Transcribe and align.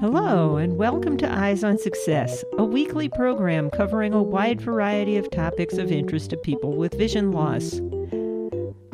Hello, 0.00 0.58
and 0.58 0.76
welcome 0.76 1.16
to 1.16 1.28
Eyes 1.28 1.64
on 1.64 1.76
Success, 1.76 2.44
a 2.56 2.64
weekly 2.64 3.08
program 3.08 3.68
covering 3.68 4.14
a 4.14 4.22
wide 4.22 4.60
variety 4.60 5.16
of 5.16 5.28
topics 5.28 5.76
of 5.76 5.90
interest 5.90 6.30
to 6.30 6.36
people 6.36 6.76
with 6.76 6.96
vision 6.96 7.32
loss. 7.32 7.80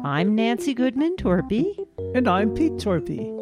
I'm 0.03 0.35
Nancy 0.35 0.73
Goodman 0.73 1.17
Torpy. 1.17 1.77
And 2.15 2.27
I'm 2.27 2.55
Pete 2.55 2.79
Torpy. 2.79 3.34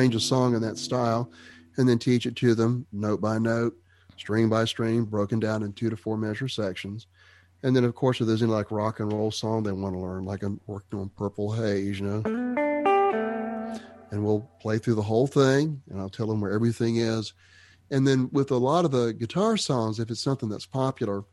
Arrange 0.00 0.14
a 0.14 0.20
song 0.20 0.54
in 0.54 0.62
that 0.62 0.78
style 0.78 1.30
and 1.76 1.86
then 1.86 1.98
teach 1.98 2.24
it 2.24 2.34
to 2.36 2.54
them 2.54 2.86
note 2.90 3.20
by 3.20 3.38
note, 3.38 3.76
string 4.16 4.48
by 4.48 4.64
string, 4.64 5.04
broken 5.04 5.38
down 5.38 5.62
in 5.62 5.74
two 5.74 5.90
to 5.90 5.96
four 5.96 6.16
measure 6.16 6.48
sections. 6.48 7.06
And 7.62 7.76
then, 7.76 7.84
of 7.84 7.94
course, 7.94 8.18
if 8.18 8.26
there's 8.26 8.42
any 8.42 8.50
like 8.50 8.70
rock 8.70 9.00
and 9.00 9.12
roll 9.12 9.30
song 9.30 9.62
they 9.62 9.72
want 9.72 9.94
to 9.94 10.00
learn, 10.00 10.24
like 10.24 10.42
I'm 10.42 10.58
working 10.66 10.98
on 10.98 11.10
Purple 11.10 11.52
Haze, 11.52 12.00
you 12.00 12.06
know. 12.06 12.22
And 14.10 14.24
we'll 14.24 14.48
play 14.60 14.78
through 14.78 14.94
the 14.94 15.02
whole 15.02 15.26
thing 15.26 15.82
and 15.90 16.00
I'll 16.00 16.08
tell 16.08 16.26
them 16.26 16.40
where 16.40 16.52
everything 16.52 16.96
is. 16.96 17.34
And 17.90 18.08
then 18.08 18.30
with 18.32 18.50
a 18.50 18.56
lot 18.56 18.86
of 18.86 18.90
the 18.90 19.12
guitar 19.12 19.58
songs, 19.58 20.00
if 20.00 20.10
it's 20.10 20.22
something 20.22 20.48
that's 20.48 20.66
popular, 20.66 21.24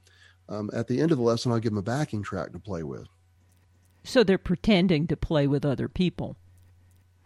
um, 0.50 0.70
at 0.74 0.88
the 0.88 1.00
end 1.00 1.12
of 1.12 1.18
the 1.18 1.24
lesson, 1.24 1.54
I'll 1.54 1.60
give 1.60 1.72
them 1.72 1.80
a 1.80 1.84
backing 1.84 2.22
track 2.22 2.52
to 2.52 2.60
play 2.60 2.84
with. 2.84 3.08
So 4.04 4.24
they're 4.24 4.38
pretending 4.38 5.08
to 5.08 5.16
play 5.16 5.48
with 5.48 5.66
other 5.66 5.88
people. 5.88 6.36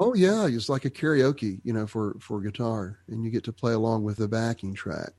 Oh 0.01 0.15
yeah, 0.15 0.47
it's 0.47 0.67
like 0.67 0.83
a 0.83 0.89
karaoke, 0.89 1.61
you 1.63 1.73
know, 1.73 1.85
for 1.85 2.17
for 2.19 2.41
guitar, 2.41 2.97
and 3.07 3.23
you 3.23 3.29
get 3.29 3.43
to 3.43 3.53
play 3.53 3.73
along 3.73 4.01
with 4.01 4.17
the 4.17 4.27
backing 4.27 4.73
track. 4.73 5.11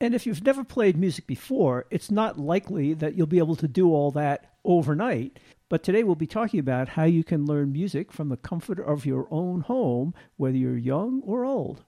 And 0.00 0.14
if 0.14 0.26
you've 0.26 0.42
never 0.42 0.64
played 0.64 0.96
music 0.96 1.26
before, 1.26 1.84
it's 1.90 2.10
not 2.10 2.38
likely 2.38 2.94
that 2.94 3.14
you'll 3.14 3.26
be 3.26 3.38
able 3.38 3.56
to 3.56 3.68
do 3.68 3.92
all 3.92 4.10
that 4.12 4.54
overnight. 4.64 5.38
But 5.68 5.82
today 5.82 6.02
we'll 6.02 6.14
be 6.14 6.26
talking 6.26 6.60
about 6.60 6.88
how 6.88 7.04
you 7.04 7.22
can 7.22 7.44
learn 7.44 7.72
music 7.72 8.10
from 8.10 8.30
the 8.30 8.38
comfort 8.38 8.80
of 8.80 9.04
your 9.04 9.28
own 9.30 9.60
home, 9.60 10.14
whether 10.38 10.56
you're 10.56 10.78
young 10.78 11.20
or 11.22 11.44
old. 11.44 11.84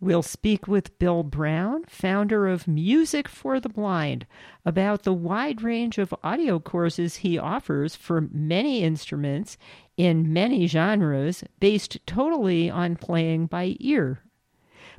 We'll 0.00 0.22
speak 0.22 0.68
with 0.68 0.98
Bill 0.98 1.22
Brown, 1.22 1.84
founder 1.84 2.46
of 2.46 2.68
Music 2.68 3.26
for 3.26 3.58
the 3.58 3.70
Blind, 3.70 4.26
about 4.64 5.04
the 5.04 5.14
wide 5.14 5.62
range 5.62 5.96
of 5.96 6.14
audio 6.22 6.58
courses 6.58 7.16
he 7.16 7.38
offers 7.38 7.96
for 7.96 8.20
many 8.20 8.82
instruments 8.82 9.56
in 9.96 10.32
many 10.32 10.66
genres 10.66 11.44
based 11.60 11.98
totally 12.06 12.70
on 12.70 12.96
playing 12.96 13.46
by 13.46 13.76
ear. 13.80 14.20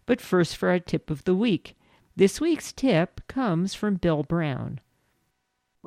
But 0.06 0.22
first, 0.22 0.56
for 0.56 0.70
our 0.70 0.80
tip 0.80 1.10
of 1.10 1.24
the 1.24 1.36
week. 1.36 1.76
This 2.16 2.40
week's 2.40 2.72
tip 2.72 3.22
comes 3.28 3.74
from 3.74 3.96
Bill 3.96 4.24
Brown. 4.24 4.80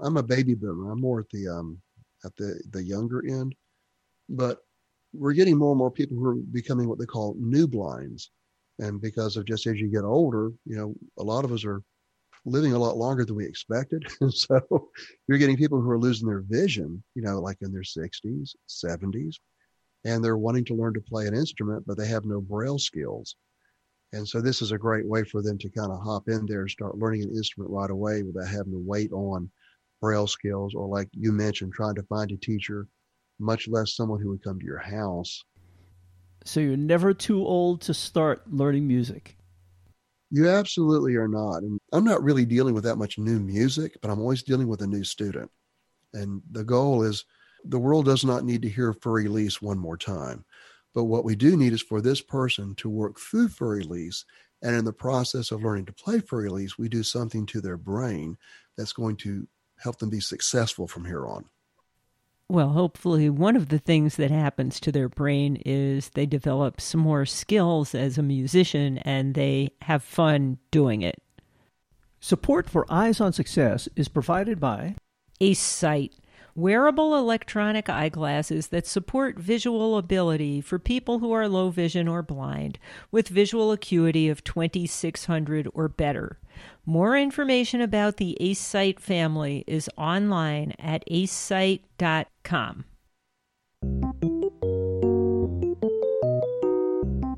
I'm 0.02 0.16
a 0.16 0.22
baby 0.22 0.54
boomer. 0.54 0.90
I'm 0.92 1.00
more 1.00 1.20
at 1.20 1.30
the 1.30 1.48
um, 1.48 1.80
at 2.24 2.36
the 2.36 2.60
the 2.70 2.82
younger 2.82 3.24
end, 3.26 3.54
but 4.28 4.58
we're 5.12 5.32
getting 5.32 5.56
more 5.56 5.72
and 5.72 5.78
more 5.78 5.90
people 5.90 6.16
who 6.16 6.26
are 6.26 6.34
becoming 6.34 6.88
what 6.88 6.98
they 6.98 7.06
call 7.06 7.34
new 7.38 7.66
blinds 7.66 8.30
and 8.78 9.00
because 9.00 9.36
of 9.36 9.44
just 9.44 9.66
as 9.66 9.78
you 9.80 9.88
get 9.88 10.04
older, 10.04 10.52
you 10.64 10.76
know, 10.76 10.94
a 11.18 11.22
lot 11.22 11.44
of 11.44 11.52
us 11.52 11.64
are 11.64 11.82
living 12.50 12.72
a 12.72 12.78
lot 12.78 12.96
longer 12.96 13.24
than 13.24 13.36
we 13.36 13.46
expected. 13.46 14.06
And 14.20 14.32
so 14.32 14.60
you're 15.26 15.38
getting 15.38 15.56
people 15.56 15.80
who 15.80 15.90
are 15.90 15.98
losing 15.98 16.28
their 16.28 16.44
vision, 16.46 17.02
you 17.14 17.22
know, 17.22 17.40
like 17.40 17.58
in 17.60 17.72
their 17.72 17.82
60s, 17.82 18.54
70s, 18.68 19.36
and 20.04 20.24
they're 20.24 20.36
wanting 20.36 20.64
to 20.66 20.74
learn 20.74 20.94
to 20.94 21.00
play 21.00 21.26
an 21.26 21.34
instrument, 21.34 21.84
but 21.86 21.96
they 21.96 22.06
have 22.06 22.24
no 22.24 22.40
braille 22.40 22.78
skills. 22.78 23.36
And 24.12 24.26
so 24.26 24.40
this 24.40 24.62
is 24.62 24.72
a 24.72 24.78
great 24.78 25.06
way 25.06 25.24
for 25.24 25.42
them 25.42 25.58
to 25.58 25.70
kind 25.70 25.92
of 25.92 26.00
hop 26.00 26.28
in 26.28 26.46
there 26.46 26.62
and 26.62 26.70
start 26.70 26.98
learning 26.98 27.24
an 27.24 27.36
instrument 27.36 27.70
right 27.70 27.90
away 27.90 28.22
without 28.22 28.48
having 28.48 28.72
to 28.72 28.82
wait 28.84 29.12
on 29.12 29.50
braille 30.00 30.26
skills 30.26 30.74
or 30.74 30.88
like 30.88 31.08
you 31.12 31.32
mentioned, 31.32 31.72
trying 31.72 31.94
to 31.96 32.02
find 32.04 32.32
a 32.32 32.36
teacher, 32.36 32.86
much 33.38 33.68
less 33.68 33.94
someone 33.94 34.20
who 34.20 34.30
would 34.30 34.42
come 34.42 34.58
to 34.58 34.66
your 34.66 34.78
house 34.78 35.44
so 36.48 36.60
you're 36.60 36.76
never 36.76 37.12
too 37.12 37.44
old 37.44 37.80
to 37.82 37.94
start 37.94 38.50
learning 38.50 38.86
music. 38.86 39.36
You 40.30 40.48
absolutely 40.48 41.16
are 41.16 41.28
not. 41.28 41.62
And 41.62 41.78
I'm 41.92 42.04
not 42.04 42.22
really 42.22 42.44
dealing 42.44 42.74
with 42.74 42.84
that 42.84 42.96
much 42.96 43.18
new 43.18 43.38
music, 43.38 43.96
but 44.02 44.10
I'm 44.10 44.20
always 44.20 44.42
dealing 44.42 44.68
with 44.68 44.82
a 44.82 44.86
new 44.86 45.04
student. 45.04 45.50
And 46.12 46.42
the 46.50 46.64
goal 46.64 47.02
is 47.02 47.24
the 47.64 47.78
world 47.78 48.04
does 48.04 48.24
not 48.24 48.44
need 48.44 48.62
to 48.62 48.68
hear 48.68 48.92
Für 48.92 49.24
Elise 49.24 49.60
one 49.62 49.78
more 49.78 49.96
time. 49.96 50.44
But 50.94 51.04
what 51.04 51.24
we 51.24 51.34
do 51.36 51.56
need 51.56 51.72
is 51.72 51.82
for 51.82 52.00
this 52.00 52.20
person 52.20 52.74
to 52.76 52.88
work 52.88 53.18
through 53.18 53.48
Für 53.48 53.82
Elise. 53.82 54.24
And 54.62 54.74
in 54.74 54.84
the 54.84 54.92
process 54.92 55.50
of 55.50 55.62
learning 55.62 55.86
to 55.86 55.92
play 55.92 56.18
Für 56.18 56.48
Elise, 56.48 56.76
we 56.76 56.88
do 56.88 57.02
something 57.02 57.46
to 57.46 57.60
their 57.60 57.76
brain 57.76 58.36
that's 58.76 58.92
going 58.92 59.16
to 59.18 59.46
help 59.78 59.98
them 59.98 60.10
be 60.10 60.20
successful 60.20 60.86
from 60.86 61.04
here 61.04 61.26
on. 61.26 61.44
Well, 62.50 62.70
hopefully, 62.70 63.28
one 63.28 63.56
of 63.56 63.68
the 63.68 63.78
things 63.78 64.16
that 64.16 64.30
happens 64.30 64.80
to 64.80 64.90
their 64.90 65.10
brain 65.10 65.60
is 65.66 66.08
they 66.10 66.24
develop 66.24 66.80
some 66.80 67.00
more 67.00 67.26
skills 67.26 67.94
as 67.94 68.16
a 68.16 68.22
musician 68.22 68.98
and 68.98 69.34
they 69.34 69.72
have 69.82 70.02
fun 70.02 70.56
doing 70.70 71.02
it. 71.02 71.22
Support 72.20 72.70
for 72.70 72.86
Eyes 72.90 73.20
on 73.20 73.34
Success 73.34 73.86
is 73.96 74.08
provided 74.08 74.58
by 74.58 74.96
AceSight 75.42 76.12
wearable 76.58 77.14
electronic 77.16 77.88
eyeglasses 77.88 78.68
that 78.68 78.86
support 78.86 79.38
visual 79.38 79.96
ability 79.96 80.60
for 80.60 80.78
people 80.78 81.20
who 81.20 81.30
are 81.32 81.48
low 81.48 81.70
vision 81.70 82.08
or 82.08 82.22
blind 82.22 82.78
with 83.12 83.28
visual 83.28 83.70
acuity 83.70 84.28
of 84.28 84.42
2600 84.42 85.68
or 85.72 85.88
better. 85.88 86.38
More 86.84 87.16
information 87.16 87.80
about 87.80 88.16
the 88.16 88.36
AceSight 88.40 88.98
family 88.98 89.62
is 89.66 89.88
online 89.96 90.74
at 90.78 91.04
acesight.com. 91.08 92.84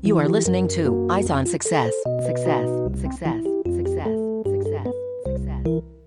You 0.03 0.17
are 0.17 0.27
listening 0.27 0.67
to 0.69 1.07
Eyes 1.11 1.29
on 1.29 1.45
Success. 1.45 1.93
Success, 2.25 2.67
success, 2.99 3.43
success, 3.65 4.15
success, 4.45 4.87
success. 5.25 6.00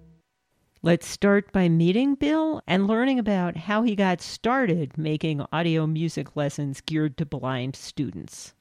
Let's 0.85 1.07
start 1.07 1.51
by 1.51 1.71
meeting 1.71 2.15
Bill 2.15 2.61
and 2.67 2.87
learning 2.87 3.19
about 3.19 3.57
how 3.57 3.85
he 3.85 3.97
got 3.97 4.21
started 4.21 4.99
making 4.99 5.43
audio 5.51 5.87
music 5.87 6.37
lessons 6.37 6.83
geared 6.83 7.17
to 7.17 7.25
blind 7.25 7.75
students. 7.75 8.53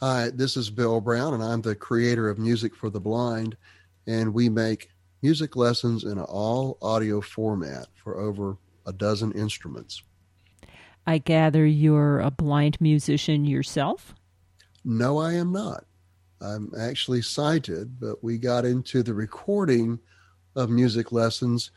Hi, 0.00 0.28
this 0.28 0.58
is 0.58 0.68
Bill 0.68 1.00
Brown, 1.00 1.32
and 1.32 1.42
I'm 1.42 1.62
the 1.62 1.74
creator 1.74 2.28
of 2.28 2.38
Music 2.38 2.76
for 2.76 2.90
the 2.90 3.00
Blind, 3.00 3.56
and 4.06 4.34
we 4.34 4.50
make 4.50 4.90
music 5.22 5.56
lessons 5.56 6.04
in 6.04 6.20
all 6.20 6.76
audio 6.82 7.22
format 7.22 7.86
for 7.94 8.18
over 8.18 8.58
a 8.84 8.92
dozen 8.92 9.32
instruments. 9.32 10.02
I 11.06 11.16
gather 11.16 11.64
you're 11.64 12.20
a 12.20 12.30
blind 12.30 12.78
musician 12.78 13.46
yourself? 13.46 14.14
No, 14.84 15.16
I 15.16 15.32
am 15.32 15.50
not. 15.50 15.86
I'm 16.42 16.70
actually 16.78 17.22
sighted, 17.22 17.98
but 17.98 18.22
we 18.22 18.36
got 18.36 18.66
into 18.66 19.02
the 19.02 19.14
recording 19.14 19.98
of 20.56 20.70
music 20.70 21.12
lessons 21.12 21.70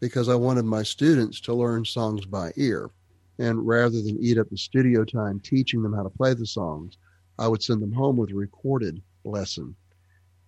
because 0.00 0.28
I 0.28 0.34
wanted 0.34 0.64
my 0.64 0.82
students 0.82 1.40
to 1.42 1.54
learn 1.54 1.84
songs 1.84 2.24
by 2.26 2.52
ear. 2.56 2.90
And 3.38 3.66
rather 3.66 4.02
than 4.02 4.18
eat 4.20 4.38
up 4.38 4.50
the 4.50 4.56
studio 4.56 5.04
time 5.04 5.40
teaching 5.40 5.82
them 5.82 5.94
how 5.94 6.02
to 6.02 6.10
play 6.10 6.34
the 6.34 6.46
songs, 6.46 6.96
I 7.38 7.48
would 7.48 7.62
send 7.62 7.82
them 7.82 7.92
home 7.92 8.16
with 8.16 8.30
a 8.30 8.34
recorded 8.34 9.00
lesson. 9.24 9.74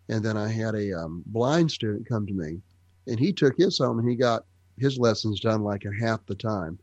And 0.09 0.23
then 0.23 0.37
I 0.37 0.49
had 0.49 0.75
a 0.75 0.93
um, 0.93 1.23
blind 1.27 1.71
student 1.71 2.09
come 2.09 2.27
to 2.27 2.35
me, 2.35 2.61
and 3.07 3.19
he 3.19 3.33
took 3.33 3.57
his 3.57 3.79
home 3.79 3.99
and 3.99 4.09
he 4.09 4.15
got 4.15 4.45
his 4.79 4.99
lessons 4.99 5.41
done 5.41 5.63
like 5.63 5.85
a 5.85 6.05
half 6.05 6.25
the 6.27 6.35
time 6.35 6.79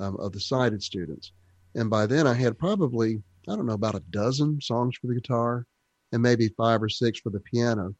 um, 0.00 0.16
of 0.16 0.32
the 0.32 0.40
sighted 0.40 0.82
students. 0.82 1.32
And 1.74 1.88
by 1.88 2.06
then 2.06 2.26
I 2.26 2.34
had 2.34 2.58
probably, 2.58 3.22
I 3.48 3.56
don't 3.56 3.66
know, 3.66 3.72
about 3.72 3.94
a 3.94 4.00
dozen 4.10 4.60
songs 4.60 4.96
for 4.96 5.06
the 5.06 5.14
guitar 5.14 5.66
and 6.12 6.22
maybe 6.22 6.48
five 6.48 6.82
or 6.82 6.88
six 6.88 7.18
for 7.18 7.30
the 7.30 7.40
piano. 7.40 7.94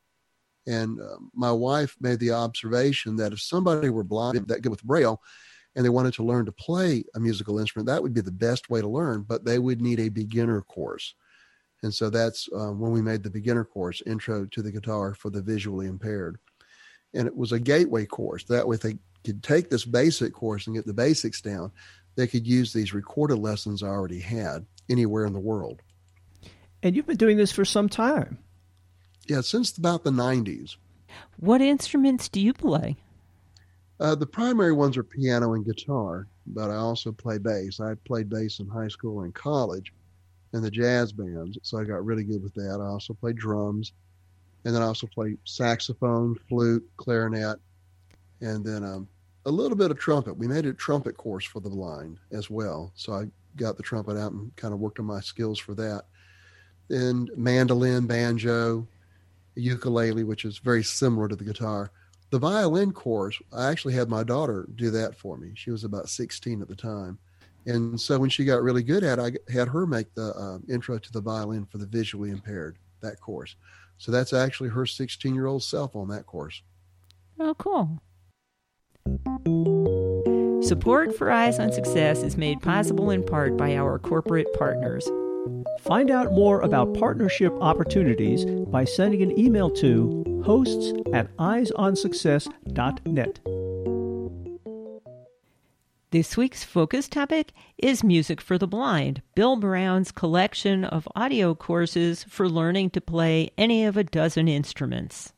And 0.66 1.00
uh, 1.00 1.16
my 1.34 1.50
wife 1.50 1.96
made 2.00 2.20
the 2.20 2.32
observation 2.32 3.16
that 3.16 3.32
if 3.32 3.40
somebody 3.40 3.90
were 3.90 4.04
blind, 4.04 4.46
that 4.48 4.62
good 4.62 4.70
with 4.70 4.84
Braille, 4.84 5.20
and 5.74 5.84
they 5.84 5.90
wanted 5.90 6.14
to 6.14 6.24
learn 6.24 6.44
to 6.46 6.52
play 6.52 7.04
a 7.14 7.20
musical 7.20 7.58
instrument, 7.58 7.86
that 7.86 8.02
would 8.02 8.14
be 8.14 8.20
the 8.20 8.30
best 8.30 8.70
way 8.70 8.80
to 8.80 8.88
learn, 8.88 9.22
but 9.22 9.44
they 9.44 9.58
would 9.58 9.80
need 9.80 9.98
a 10.00 10.08
beginner 10.08 10.60
course. 10.62 11.14
And 11.82 11.92
so 11.92 12.10
that's 12.10 12.48
uh, 12.52 12.70
when 12.72 12.92
we 12.92 13.02
made 13.02 13.22
the 13.22 13.30
beginner 13.30 13.64
course, 13.64 14.02
Intro 14.06 14.44
to 14.46 14.62
the 14.62 14.70
Guitar 14.70 15.14
for 15.14 15.30
the 15.30 15.42
Visually 15.42 15.86
Impaired. 15.86 16.38
And 17.14 17.26
it 17.26 17.36
was 17.36 17.52
a 17.52 17.58
gateway 17.58 18.06
course. 18.06 18.44
That 18.44 18.68
way, 18.68 18.76
they 18.76 18.98
could 19.24 19.42
take 19.42 19.68
this 19.68 19.84
basic 19.84 20.32
course 20.32 20.66
and 20.66 20.76
get 20.76 20.86
the 20.86 20.94
basics 20.94 21.40
down, 21.40 21.72
they 22.14 22.26
could 22.26 22.46
use 22.46 22.72
these 22.72 22.92
recorded 22.92 23.38
lessons 23.38 23.82
I 23.82 23.88
already 23.88 24.20
had 24.20 24.66
anywhere 24.90 25.24
in 25.24 25.32
the 25.32 25.40
world. 25.40 25.80
And 26.82 26.94
you've 26.94 27.06
been 27.06 27.16
doing 27.16 27.36
this 27.36 27.52
for 27.52 27.64
some 27.64 27.88
time. 27.88 28.38
Yeah, 29.26 29.40
since 29.40 29.76
about 29.76 30.04
the 30.04 30.10
90s. 30.10 30.76
What 31.38 31.60
instruments 31.60 32.28
do 32.28 32.40
you 32.40 32.52
play? 32.52 32.96
Uh, 34.00 34.14
the 34.14 34.26
primary 34.26 34.72
ones 34.72 34.96
are 34.96 35.04
piano 35.04 35.54
and 35.54 35.64
guitar, 35.64 36.26
but 36.46 36.70
I 36.70 36.76
also 36.76 37.12
play 37.12 37.38
bass. 37.38 37.78
I 37.78 37.94
played 38.04 38.28
bass 38.28 38.58
in 38.58 38.66
high 38.66 38.88
school 38.88 39.22
and 39.22 39.34
college 39.34 39.92
in 40.52 40.62
the 40.62 40.70
jazz 40.70 41.12
bands, 41.12 41.58
so 41.62 41.78
I 41.78 41.84
got 41.84 42.04
really 42.04 42.24
good 42.24 42.42
with 42.42 42.54
that. 42.54 42.80
I 42.80 42.86
also 42.86 43.14
play 43.14 43.32
drums, 43.32 43.92
and 44.64 44.74
then 44.74 44.82
I 44.82 44.86
also 44.86 45.06
play 45.06 45.36
saxophone, 45.44 46.34
flute, 46.48 46.88
clarinet, 46.96 47.58
and 48.40 48.64
then 48.64 48.82
um, 48.84 49.08
a 49.46 49.50
little 49.50 49.76
bit 49.76 49.90
of 49.90 49.98
trumpet. 49.98 50.36
We 50.36 50.48
made 50.48 50.66
a 50.66 50.72
trumpet 50.72 51.16
course 51.16 51.44
for 51.44 51.60
the 51.60 51.70
blind 51.70 52.18
as 52.32 52.50
well, 52.50 52.92
so 52.96 53.12
I 53.12 53.26
got 53.56 53.76
the 53.76 53.82
trumpet 53.82 54.16
out 54.16 54.32
and 54.32 54.54
kind 54.56 54.74
of 54.74 54.80
worked 54.80 54.98
on 54.98 55.06
my 55.06 55.20
skills 55.20 55.58
for 55.58 55.74
that. 55.74 56.06
And 56.90 57.30
mandolin, 57.36 58.06
banjo, 58.06 58.86
ukulele, 59.54 60.24
which 60.24 60.44
is 60.44 60.58
very 60.58 60.82
similar 60.82 61.28
to 61.28 61.36
the 61.36 61.44
guitar. 61.44 61.90
The 62.30 62.38
violin 62.38 62.92
course, 62.92 63.38
I 63.52 63.70
actually 63.70 63.94
had 63.94 64.08
my 64.08 64.24
daughter 64.24 64.66
do 64.76 64.90
that 64.90 65.16
for 65.16 65.36
me. 65.36 65.52
She 65.54 65.70
was 65.70 65.84
about 65.84 66.08
16 66.08 66.62
at 66.62 66.68
the 66.68 66.76
time. 66.76 67.18
And 67.66 68.00
so 68.00 68.18
when 68.18 68.30
she 68.30 68.44
got 68.44 68.62
really 68.62 68.82
good 68.82 69.04
at 69.04 69.18
it, 69.18 69.38
I 69.48 69.52
had 69.52 69.68
her 69.68 69.86
make 69.86 70.12
the 70.14 70.34
uh, 70.34 70.58
intro 70.72 70.98
to 70.98 71.12
the 71.12 71.20
violin 71.20 71.66
for 71.66 71.78
the 71.78 71.86
visually 71.86 72.30
impaired, 72.30 72.78
that 73.00 73.20
course. 73.20 73.54
So 73.98 74.10
that's 74.10 74.32
actually 74.32 74.70
her 74.70 74.86
16 74.86 75.34
year 75.34 75.46
old 75.46 75.62
self 75.62 75.94
on 75.94 76.08
that 76.08 76.26
course. 76.26 76.62
Oh, 77.38 77.54
cool. 77.54 78.00
Support 80.66 81.16
for 81.16 81.30
Eyes 81.30 81.58
on 81.58 81.72
Success 81.72 82.22
is 82.22 82.36
made 82.36 82.62
possible 82.62 83.10
in 83.10 83.24
part 83.24 83.56
by 83.56 83.76
our 83.76 83.98
corporate 83.98 84.52
partners. 84.54 85.08
Find 85.80 86.10
out 86.10 86.32
more 86.32 86.60
about 86.60 86.94
partnership 86.94 87.52
opportunities 87.60 88.44
by 88.44 88.84
sending 88.84 89.22
an 89.22 89.38
email 89.38 89.70
to 89.70 90.42
hosts 90.44 90.92
at 91.12 91.34
eyesonsuccess.net. 91.36 93.40
This 96.10 96.36
week's 96.36 96.62
focus 96.62 97.08
topic 97.08 97.52
is 97.78 98.04
Music 98.04 98.40
for 98.40 98.58
the 98.58 98.66
Blind, 98.66 99.22
Bill 99.34 99.56
Brown's 99.56 100.12
collection 100.12 100.84
of 100.84 101.08
audio 101.16 101.54
courses 101.54 102.24
for 102.24 102.48
learning 102.48 102.90
to 102.90 103.00
play 103.00 103.50
any 103.56 103.86
of 103.86 103.96
a 103.96 104.04
dozen 104.04 104.46
instruments. 104.46 105.32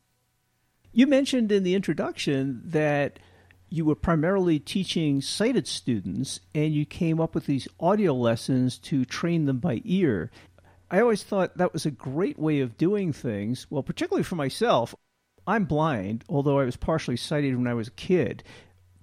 You 0.91 1.07
mentioned 1.07 1.51
in 1.51 1.63
the 1.63 1.75
introduction 1.75 2.61
that 2.65 3.19
you 3.69 3.85
were 3.85 3.95
primarily 3.95 4.59
teaching 4.59 5.21
sighted 5.21 5.67
students 5.67 6.39
and 6.53 6.73
you 6.73 6.85
came 6.85 7.19
up 7.19 7.35
with 7.35 7.45
these 7.45 7.67
audio 7.79 8.13
lessons 8.13 8.77
to 8.79 9.05
train 9.05 9.45
them 9.45 9.59
by 9.59 9.81
ear. 9.83 10.31
I 10.89 11.01
always 11.01 11.23
thought 11.23 11.57
that 11.57 11.73
was 11.73 11.85
a 11.85 11.91
great 11.91 12.37
way 12.37 12.59
of 12.59 12.77
doing 12.77 13.11
things. 13.11 13.67
Well, 13.69 13.83
particularly 13.83 14.23
for 14.23 14.35
myself, 14.35 14.93
I'm 15.47 15.65
blind, 15.65 16.23
although 16.29 16.59
I 16.59 16.65
was 16.65 16.77
partially 16.77 17.17
sighted 17.17 17.55
when 17.55 17.67
I 17.67 17.73
was 17.73 17.87
a 17.87 17.91
kid 17.91 18.43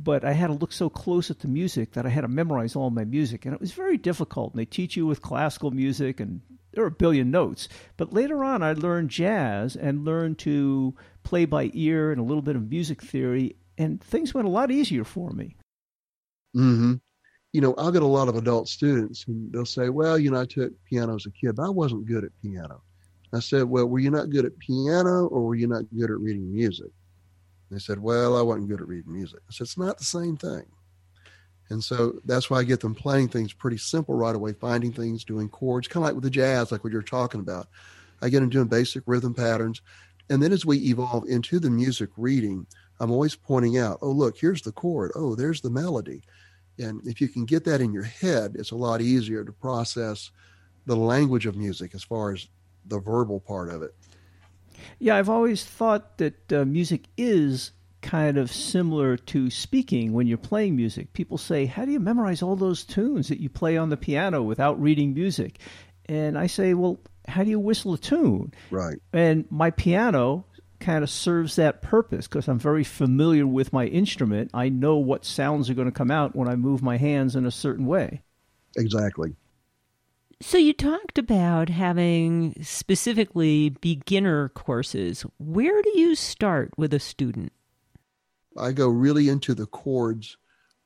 but 0.02 0.24
I 0.24 0.32
had 0.32 0.48
to 0.48 0.52
look 0.54 0.72
so 0.72 0.88
close 0.88 1.30
at 1.30 1.40
the 1.40 1.48
music 1.48 1.92
that 1.92 2.06
I 2.06 2.08
had 2.08 2.22
to 2.22 2.28
memorize 2.28 2.74
all 2.74 2.90
my 2.90 3.04
music, 3.04 3.44
and 3.44 3.54
it 3.54 3.60
was 3.60 3.72
very 3.72 3.96
difficult. 3.96 4.52
And 4.52 4.60
they 4.60 4.64
teach 4.64 4.96
you 4.96 5.06
with 5.06 5.22
classical 5.22 5.70
music, 5.70 6.18
and 6.18 6.40
there 6.72 6.84
are 6.84 6.88
a 6.88 6.92
billion 6.92 7.30
notes. 7.30 7.68
But 7.96 8.12
later 8.12 8.42
on, 8.42 8.62
I 8.62 8.72
learned 8.72 9.10
jazz 9.10 9.76
and 9.76 10.04
learned 10.04 10.38
to 10.40 10.94
play 11.22 11.44
by 11.44 11.70
ear 11.74 12.10
and 12.10 12.20
a 12.20 12.24
little 12.24 12.42
bit 12.42 12.56
of 12.56 12.70
music 12.70 13.02
theory, 13.02 13.56
and 13.78 14.02
things 14.02 14.34
went 14.34 14.46
a 14.46 14.50
lot 14.50 14.70
easier 14.70 15.04
for 15.04 15.30
me. 15.32 15.56
hmm 16.54 16.94
You 17.52 17.60
know, 17.62 17.74
I'll 17.78 17.92
get 17.92 18.02
a 18.02 18.06
lot 18.06 18.28
of 18.28 18.36
adult 18.36 18.68
students, 18.68 19.26
and 19.28 19.52
they'll 19.52 19.66
say, 19.66 19.88
"Well, 19.90 20.18
you 20.18 20.30
know, 20.30 20.40
I 20.40 20.46
took 20.46 20.72
piano 20.84 21.16
as 21.16 21.26
a 21.26 21.30
kid, 21.32 21.56
but 21.56 21.64
I 21.66 21.70
wasn't 21.70 22.06
good 22.06 22.24
at 22.24 22.32
piano." 22.42 22.82
I 23.34 23.40
said, 23.40 23.64
"Well, 23.64 23.86
were 23.86 24.00
you 24.00 24.10
not 24.10 24.30
good 24.30 24.46
at 24.46 24.58
piano, 24.58 25.26
or 25.28 25.46
were 25.46 25.56
you 25.56 25.68
not 25.68 25.84
good 25.96 26.10
at 26.10 26.20
reading 26.20 26.52
music?" 26.52 26.92
They 27.70 27.78
said, 27.80 27.98
Well, 28.00 28.36
I 28.36 28.42
wasn't 28.42 28.68
good 28.68 28.80
at 28.82 28.88
reading 28.88 29.12
music. 29.12 29.40
I 29.48 29.52
said, 29.52 29.64
It's 29.64 29.78
not 29.78 29.98
the 29.98 30.04
same 30.04 30.36
thing. 30.36 30.66
And 31.70 31.82
so 31.82 32.20
that's 32.24 32.50
why 32.50 32.58
I 32.58 32.64
get 32.64 32.80
them 32.80 32.94
playing 32.94 33.28
things 33.28 33.52
pretty 33.52 33.78
simple 33.78 34.14
right 34.14 34.34
away, 34.36 34.52
finding 34.52 34.92
things, 34.92 35.24
doing 35.24 35.48
chords, 35.48 35.88
kind 35.88 36.04
of 36.04 36.08
like 36.08 36.14
with 36.14 36.24
the 36.24 36.30
jazz, 36.30 36.70
like 36.70 36.84
what 36.84 36.92
you're 36.92 37.02
talking 37.02 37.40
about. 37.40 37.68
I 38.20 38.28
get 38.28 38.40
them 38.40 38.50
doing 38.50 38.68
basic 38.68 39.02
rhythm 39.06 39.34
patterns. 39.34 39.80
And 40.32 40.42
then 40.42 40.50
as 40.50 40.64
we 40.64 40.78
evolve 40.78 41.28
into 41.28 41.60
the 41.60 41.68
music 41.68 42.08
reading, 42.16 42.66
I'm 42.98 43.10
always 43.10 43.36
pointing 43.36 43.76
out, 43.76 43.98
oh, 44.00 44.12
look, 44.12 44.38
here's 44.38 44.62
the 44.62 44.72
chord. 44.72 45.12
Oh, 45.14 45.34
there's 45.34 45.60
the 45.60 45.68
melody. 45.68 46.22
And 46.78 47.06
if 47.06 47.20
you 47.20 47.28
can 47.28 47.44
get 47.44 47.66
that 47.66 47.82
in 47.82 47.92
your 47.92 48.04
head, 48.04 48.56
it's 48.58 48.70
a 48.70 48.76
lot 48.76 49.02
easier 49.02 49.44
to 49.44 49.52
process 49.52 50.30
the 50.86 50.96
language 50.96 51.44
of 51.44 51.54
music 51.54 51.94
as 51.94 52.02
far 52.02 52.32
as 52.32 52.48
the 52.86 52.98
verbal 52.98 53.40
part 53.40 53.68
of 53.68 53.82
it. 53.82 53.94
Yeah, 54.98 55.16
I've 55.16 55.28
always 55.28 55.66
thought 55.66 56.16
that 56.16 56.50
uh, 56.50 56.64
music 56.64 57.08
is 57.18 57.72
kind 58.00 58.38
of 58.38 58.50
similar 58.50 59.18
to 59.18 59.50
speaking 59.50 60.14
when 60.14 60.26
you're 60.26 60.38
playing 60.38 60.76
music. 60.76 61.12
People 61.12 61.36
say, 61.36 61.66
How 61.66 61.84
do 61.84 61.92
you 61.92 62.00
memorize 62.00 62.40
all 62.40 62.56
those 62.56 62.84
tunes 62.84 63.28
that 63.28 63.38
you 63.38 63.50
play 63.50 63.76
on 63.76 63.90
the 63.90 63.98
piano 63.98 64.42
without 64.42 64.80
reading 64.80 65.12
music? 65.12 65.58
And 66.06 66.38
I 66.38 66.46
say, 66.46 66.72
Well, 66.72 67.00
how 67.28 67.44
do 67.44 67.50
you 67.50 67.60
whistle 67.60 67.94
a 67.94 67.98
tune? 67.98 68.52
Right. 68.70 68.98
And 69.12 69.44
my 69.50 69.70
piano 69.70 70.44
kind 70.80 71.04
of 71.04 71.10
serves 71.10 71.56
that 71.56 71.80
purpose 71.80 72.26
because 72.26 72.48
I'm 72.48 72.58
very 72.58 72.84
familiar 72.84 73.46
with 73.46 73.72
my 73.72 73.86
instrument. 73.86 74.50
I 74.52 74.68
know 74.68 74.96
what 74.96 75.24
sounds 75.24 75.70
are 75.70 75.74
going 75.74 75.86
to 75.86 75.92
come 75.92 76.10
out 76.10 76.34
when 76.34 76.48
I 76.48 76.56
move 76.56 76.82
my 76.82 76.96
hands 76.96 77.36
in 77.36 77.46
a 77.46 77.50
certain 77.50 77.86
way. 77.86 78.22
Exactly. 78.76 79.36
So 80.40 80.58
you 80.58 80.72
talked 80.72 81.18
about 81.18 81.68
having 81.68 82.56
specifically 82.62 83.68
beginner 83.80 84.48
courses. 84.48 85.24
Where 85.38 85.80
do 85.82 85.92
you 85.94 86.16
start 86.16 86.72
with 86.76 86.92
a 86.92 86.98
student? 86.98 87.52
I 88.58 88.72
go 88.72 88.88
really 88.88 89.28
into 89.28 89.54
the 89.54 89.66
chords 89.66 90.36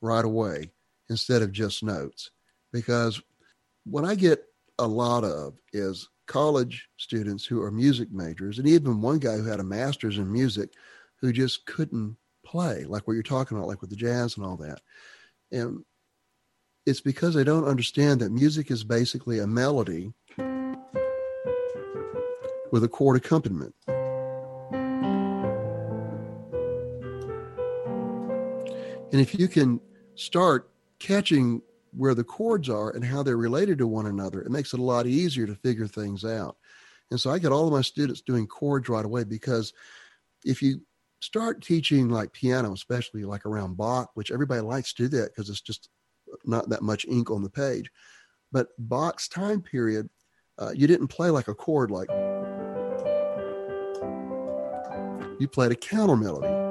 right 0.03 0.25
away 0.25 0.73
instead 1.09 1.41
of 1.41 1.53
just 1.53 1.83
notes 1.83 2.31
because 2.71 3.21
what 3.85 4.05
I 4.05 4.15
get 4.15 4.45
a 4.79 4.87
lot 4.87 5.25
of 5.25 5.55
is 5.73 6.09
college 6.27 6.89
students 6.97 7.45
who 7.45 7.63
are 7.63 7.71
music 7.71 8.11
majors 8.13 8.59
and 8.59 8.69
even 8.69 9.01
one 9.01 9.19
guy 9.19 9.37
who 9.37 9.45
had 9.45 9.61
a 9.61 9.65
master's 9.65 10.19
in 10.19 10.31
music 10.31 10.71
who 11.21 11.33
just 11.33 11.65
couldn't 11.67 12.17
play 12.45 12.85
like 12.85 13.07
what 13.07 13.15
you're 13.15 13.23
talking 13.23 13.57
about 13.57 13.69
like 13.69 13.81
with 13.81 13.91
the 13.91 13.97
jazz 13.97 14.37
and 14.37 14.45
all 14.45 14.57
that 14.57 14.81
and 15.53 15.85
it's 16.87 17.01
because 17.01 17.35
they 17.35 17.45
don't 17.45 17.67
understand 17.67 18.21
that 18.21 18.31
music 18.31 18.71
is 18.71 18.85
basically 18.85 19.41
a 19.41 19.47
melody 19.47 20.13
with 22.71 22.85
a 22.85 22.89
chord 22.89 23.17
accompaniment. 23.17 23.75
And 29.13 29.21
if 29.21 29.39
you 29.39 29.49
can 29.49 29.81
start 30.15 30.71
catching 30.99 31.63
where 31.97 32.15
the 32.15 32.25
chords 32.25 32.69
are 32.69 32.91
and 32.91 33.05
how 33.05 33.23
they're 33.23 33.37
related 33.37 33.79
to 33.79 33.87
one 33.87 34.07
another, 34.07 34.43
it 34.43 34.51
makes 34.51 34.75
it 34.75 34.81
a 34.81 34.83
lot 34.83 35.07
easier 35.07 35.47
to 35.47 35.55
figure 35.55 35.87
things 35.87 36.25
out. 36.25 36.57
And 37.11 37.21
so 37.21 37.31
I 37.31 37.39
get 37.39 37.53
all 37.53 37.67
of 37.67 37.73
my 37.73 37.83
students 37.83 38.21
doing 38.21 38.47
chords 38.47 38.89
right 38.89 39.05
away 39.05 39.25
because 39.25 39.73
if 40.45 40.61
you 40.61 40.81
start 41.21 41.63
teaching 41.63 42.09
like 42.09 42.33
piano, 42.33 42.73
especially 42.73 43.25
like 43.25 43.47
around 43.47 43.77
Bach, 43.77 44.11
which 44.15 44.31
everybody 44.31 44.61
likes 44.61 44.93
to 44.95 45.05
do 45.05 45.09
that 45.17 45.35
because 45.35 45.49
it's 45.49 45.61
just 45.61 45.89
not 46.45 46.69
that 46.69 46.83
much 46.83 47.07
ink 47.07 47.31
on 47.31 47.43
the 47.43 47.51
page. 47.51 47.91
But 48.53 48.69
Bach's 48.79 49.29
time 49.29 49.63
period, 49.63 50.09
uh, 50.59 50.73
you 50.75 50.87
didn't 50.87 51.09
play 51.09 51.31
like 51.31 51.49
a 51.49 51.55
chord 51.55 51.91
like 51.91 52.09
you 55.39 55.49
played 55.49 55.73
a 55.73 55.77
counter 55.77 56.17
melody. 56.17 56.66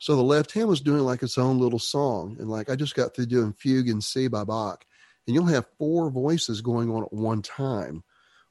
So 0.00 0.16
the 0.16 0.22
left 0.22 0.52
hand 0.52 0.66
was 0.66 0.80
doing 0.80 1.02
like 1.02 1.22
its 1.22 1.38
own 1.38 1.58
little 1.58 1.78
song. 1.78 2.36
And 2.40 2.48
like 2.48 2.70
I 2.70 2.74
just 2.74 2.96
got 2.96 3.14
through 3.14 3.26
doing 3.26 3.52
Fugue 3.52 3.88
in 3.88 4.00
C 4.00 4.28
by 4.28 4.44
Bach. 4.44 4.84
And 5.26 5.34
you'll 5.34 5.44
have 5.46 5.66
four 5.78 6.10
voices 6.10 6.62
going 6.62 6.90
on 6.90 7.04
at 7.04 7.12
one 7.12 7.42
time 7.42 8.02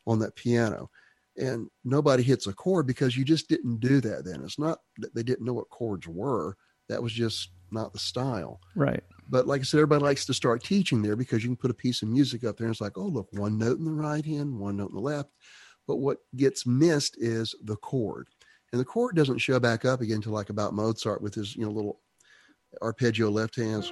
on 0.05 0.19
that 0.19 0.35
piano. 0.35 0.89
And 1.35 1.69
nobody 1.83 2.21
hits 2.21 2.45
a 2.47 2.53
chord 2.53 2.85
because 2.85 3.17
you 3.17 3.25
just 3.25 3.49
didn't 3.49 3.79
do 3.79 3.99
that 4.01 4.25
then. 4.25 4.43
It's 4.43 4.59
not 4.59 4.79
that 4.99 5.15
they 5.15 5.23
didn't 5.23 5.45
know 5.45 5.53
what 5.53 5.69
chords 5.69 6.07
were. 6.07 6.55
That 6.87 7.01
was 7.01 7.13
just 7.13 7.49
not 7.71 7.93
the 7.93 7.99
style. 7.99 8.61
Right. 8.75 9.03
But 9.27 9.47
like 9.47 9.61
I 9.61 9.63
said, 9.63 9.77
everybody 9.77 10.03
likes 10.03 10.25
to 10.25 10.33
start 10.33 10.63
teaching 10.63 11.01
there 11.01 11.15
because 11.15 11.43
you 11.43 11.49
can 11.49 11.55
put 11.55 11.71
a 11.71 11.75
piece 11.75 12.03
of 12.03 12.09
music 12.09 12.43
up 12.43 12.57
there 12.57 12.65
and 12.65 12.73
it's 12.73 12.81
like, 12.81 12.97
oh, 12.97 13.07
look, 13.07 13.27
one 13.31 13.57
note 13.57 13.79
in 13.79 13.85
the 13.85 13.91
right 13.91 14.25
hand, 14.25 14.59
one 14.59 14.77
note 14.77 14.89
in 14.89 14.95
the 14.95 15.01
left. 15.01 15.29
But 15.87 15.97
what 15.97 16.19
gets 16.35 16.67
missed 16.67 17.15
is 17.17 17.55
the 17.63 17.75
chord. 17.75 18.27
And 18.71 18.79
the 18.79 18.85
chord 18.85 19.15
doesn't 19.15 19.39
show 19.39 19.59
back 19.59 19.85
up 19.85 20.01
again 20.01 20.17
until 20.17 20.33
like 20.33 20.49
about 20.49 20.73
Mozart 20.73 21.21
with 21.21 21.33
his, 21.33 21.55
you 21.55 21.65
know, 21.65 21.71
little 21.71 21.99
arpeggio 22.81 23.29
left 23.29 23.55
hands. 23.55 23.91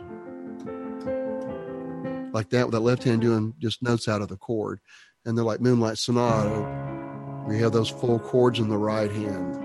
Like 2.34 2.50
that, 2.52 2.66
with 2.66 2.74
that 2.74 2.82
left 2.82 3.04
hand 3.04 3.22
doing 3.22 3.54
just 3.58 3.82
notes 3.82 4.08
out 4.08 4.22
of 4.22 4.28
the 4.28 4.38
chord. 4.38 4.80
And 5.26 5.38
they're 5.38 5.46
like 5.46 5.62
Moonlight 5.62 5.98
Sonata, 5.98 7.46
we 7.48 7.58
have 7.60 7.72
those 7.72 7.90
full 7.90 8.20
chords 8.20 8.60
in 8.60 8.70
the 8.70 8.78
right 8.78 9.12
hand. 9.12 9.56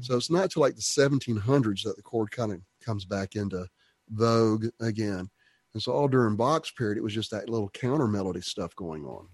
So 0.00 0.16
it's 0.16 0.30
not 0.30 0.50
till 0.50 0.62
like 0.62 0.74
the 0.74 0.82
1700s 0.82 1.82
that 1.84 1.96
the 1.96 2.02
chord 2.02 2.30
kind 2.30 2.52
of 2.52 2.60
comes 2.84 3.04
back 3.04 3.36
into 3.36 3.66
vogue 4.10 4.66
again. 4.80 5.30
And 5.74 5.82
so 5.82 5.92
all 5.92 6.08
during 6.08 6.36
Bach's 6.36 6.70
period, 6.70 6.98
it 6.98 7.02
was 7.02 7.14
just 7.14 7.30
that 7.30 7.48
little 7.48 7.68
counter 7.68 8.06
melody 8.06 8.40
stuff 8.40 8.74
going 8.76 9.04
on. 9.04 9.28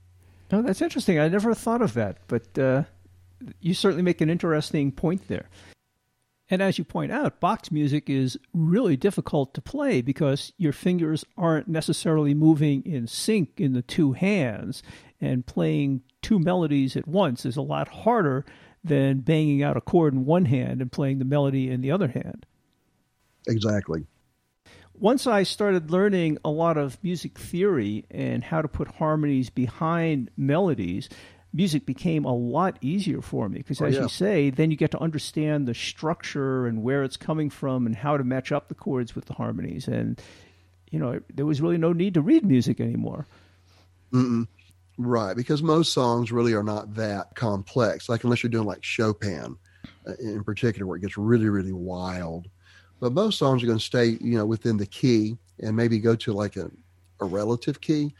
Oh, 0.50 0.60
that's 0.60 0.82
interesting. 0.82 1.18
I 1.18 1.28
never 1.28 1.54
thought 1.54 1.82
of 1.82 1.94
that, 1.94 2.18
but 2.26 2.58
uh, 2.58 2.82
you 3.60 3.74
certainly 3.74 4.02
make 4.02 4.20
an 4.20 4.30
interesting 4.30 4.92
point 4.92 5.28
there. 5.28 5.48
And 6.50 6.60
as 6.60 6.76
you 6.76 6.84
point 6.84 7.12
out, 7.12 7.40
Bach's 7.40 7.72
music 7.72 8.10
is 8.10 8.38
really 8.52 8.96
difficult 8.96 9.54
to 9.54 9.62
play 9.62 10.02
because 10.02 10.52
your 10.58 10.74
fingers 10.74 11.24
aren't 11.38 11.66
necessarily 11.66 12.34
moving 12.34 12.82
in 12.84 13.06
sync 13.06 13.52
in 13.58 13.72
the 13.72 13.80
two 13.80 14.12
hands. 14.12 14.82
And 15.20 15.46
playing 15.46 16.02
two 16.20 16.38
melodies 16.38 16.96
at 16.96 17.08
once 17.08 17.46
is 17.46 17.56
a 17.56 17.62
lot 17.62 17.88
harder 17.88 18.44
than 18.84 19.20
banging 19.20 19.62
out 19.62 19.76
a 19.76 19.80
chord 19.80 20.12
in 20.12 20.26
one 20.26 20.44
hand 20.46 20.82
and 20.82 20.92
playing 20.92 21.20
the 21.20 21.24
melody 21.24 21.70
in 21.70 21.80
the 21.80 21.90
other 21.90 22.08
hand. 22.08 22.44
Exactly. 23.46 24.04
Once 24.94 25.26
I 25.26 25.44
started 25.44 25.90
learning 25.90 26.38
a 26.44 26.50
lot 26.50 26.76
of 26.76 27.02
music 27.02 27.38
theory 27.38 28.04
and 28.10 28.44
how 28.44 28.60
to 28.60 28.68
put 28.68 28.88
harmonies 28.96 29.48
behind 29.48 30.30
melodies, 30.36 31.08
music 31.52 31.84
became 31.84 32.24
a 32.24 32.34
lot 32.34 32.78
easier 32.80 33.20
for 33.20 33.48
me 33.48 33.58
because, 33.58 33.80
Oh, 33.80 33.86
as 33.86 33.94
yeah. 33.96 34.02
you 34.02 34.08
say, 34.08 34.50
then 34.50 34.70
you 34.70 34.76
get 34.76 34.90
to 34.92 34.98
understand 35.00 35.68
the 35.68 35.74
structure 35.74 36.66
and 36.66 36.82
where 36.82 37.02
it's 37.04 37.16
coming 37.16 37.50
from 37.50 37.86
and 37.86 37.94
how 37.94 38.16
to 38.16 38.24
match 38.24 38.52
up 38.52 38.68
the 38.68 38.74
chords 38.74 39.14
with 39.14 39.26
the 39.26 39.34
harmonies. 39.34 39.86
And, 39.86 40.20
you 40.90 40.98
know, 40.98 41.20
there 41.34 41.46
was 41.46 41.60
really 41.60 41.78
no 41.78 41.92
need 41.92 42.14
to 42.14 42.20
read 42.22 42.44
music 42.44 42.80
anymore. 42.80 43.26
Mm-mm. 44.12 44.46
Right, 44.98 45.34
because 45.34 45.62
most 45.62 45.92
songs 45.92 46.30
really 46.30 46.52
are 46.52 46.62
not 46.62 46.94
that 46.94 47.34
complex. 47.34 48.08
Like 48.08 48.24
unless 48.24 48.42
you're 48.42 48.50
doing 48.50 48.66
like 48.66 48.84
Chopin, 48.84 49.56
uh, 50.06 50.12
in 50.20 50.44
particular, 50.44 50.86
where 50.86 50.96
it 50.96 51.00
gets 51.00 51.16
really, 51.16 51.48
really 51.48 51.72
wild. 51.72 52.48
But 53.00 53.12
most 53.12 53.38
songs 53.38 53.62
are 53.62 53.66
going 53.66 53.78
to 53.78 53.84
stay, 53.84 54.16
you 54.20 54.38
know, 54.38 54.46
within 54.46 54.76
the 54.76 54.86
key 54.86 55.36
and 55.58 55.74
maybe 55.74 55.98
go 55.98 56.14
to 56.16 56.32
like 56.32 56.56
a, 56.56 56.70
a 57.20 57.24
relative 57.24 57.80
key. 57.80 58.14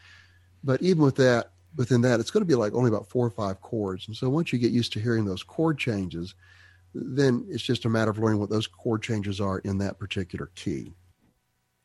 But 0.63 0.81
even 0.81 1.03
with 1.03 1.15
that, 1.17 1.51
within 1.75 2.01
that, 2.01 2.19
it's 2.19 2.31
going 2.31 2.41
to 2.41 2.47
be 2.47 2.55
like 2.55 2.73
only 2.73 2.89
about 2.89 3.09
four 3.09 3.25
or 3.25 3.31
five 3.31 3.61
chords. 3.61 4.07
And 4.07 4.15
so 4.15 4.29
once 4.29 4.53
you 4.53 4.59
get 4.59 4.71
used 4.71 4.93
to 4.93 4.99
hearing 4.99 5.25
those 5.25 5.43
chord 5.43 5.77
changes, 5.77 6.35
then 6.93 7.45
it's 7.49 7.63
just 7.63 7.85
a 7.85 7.89
matter 7.89 8.11
of 8.11 8.19
learning 8.19 8.39
what 8.39 8.49
those 8.49 8.67
chord 8.67 9.01
changes 9.01 9.41
are 9.41 9.59
in 9.59 9.79
that 9.79 9.99
particular 9.99 10.51
key. 10.55 10.93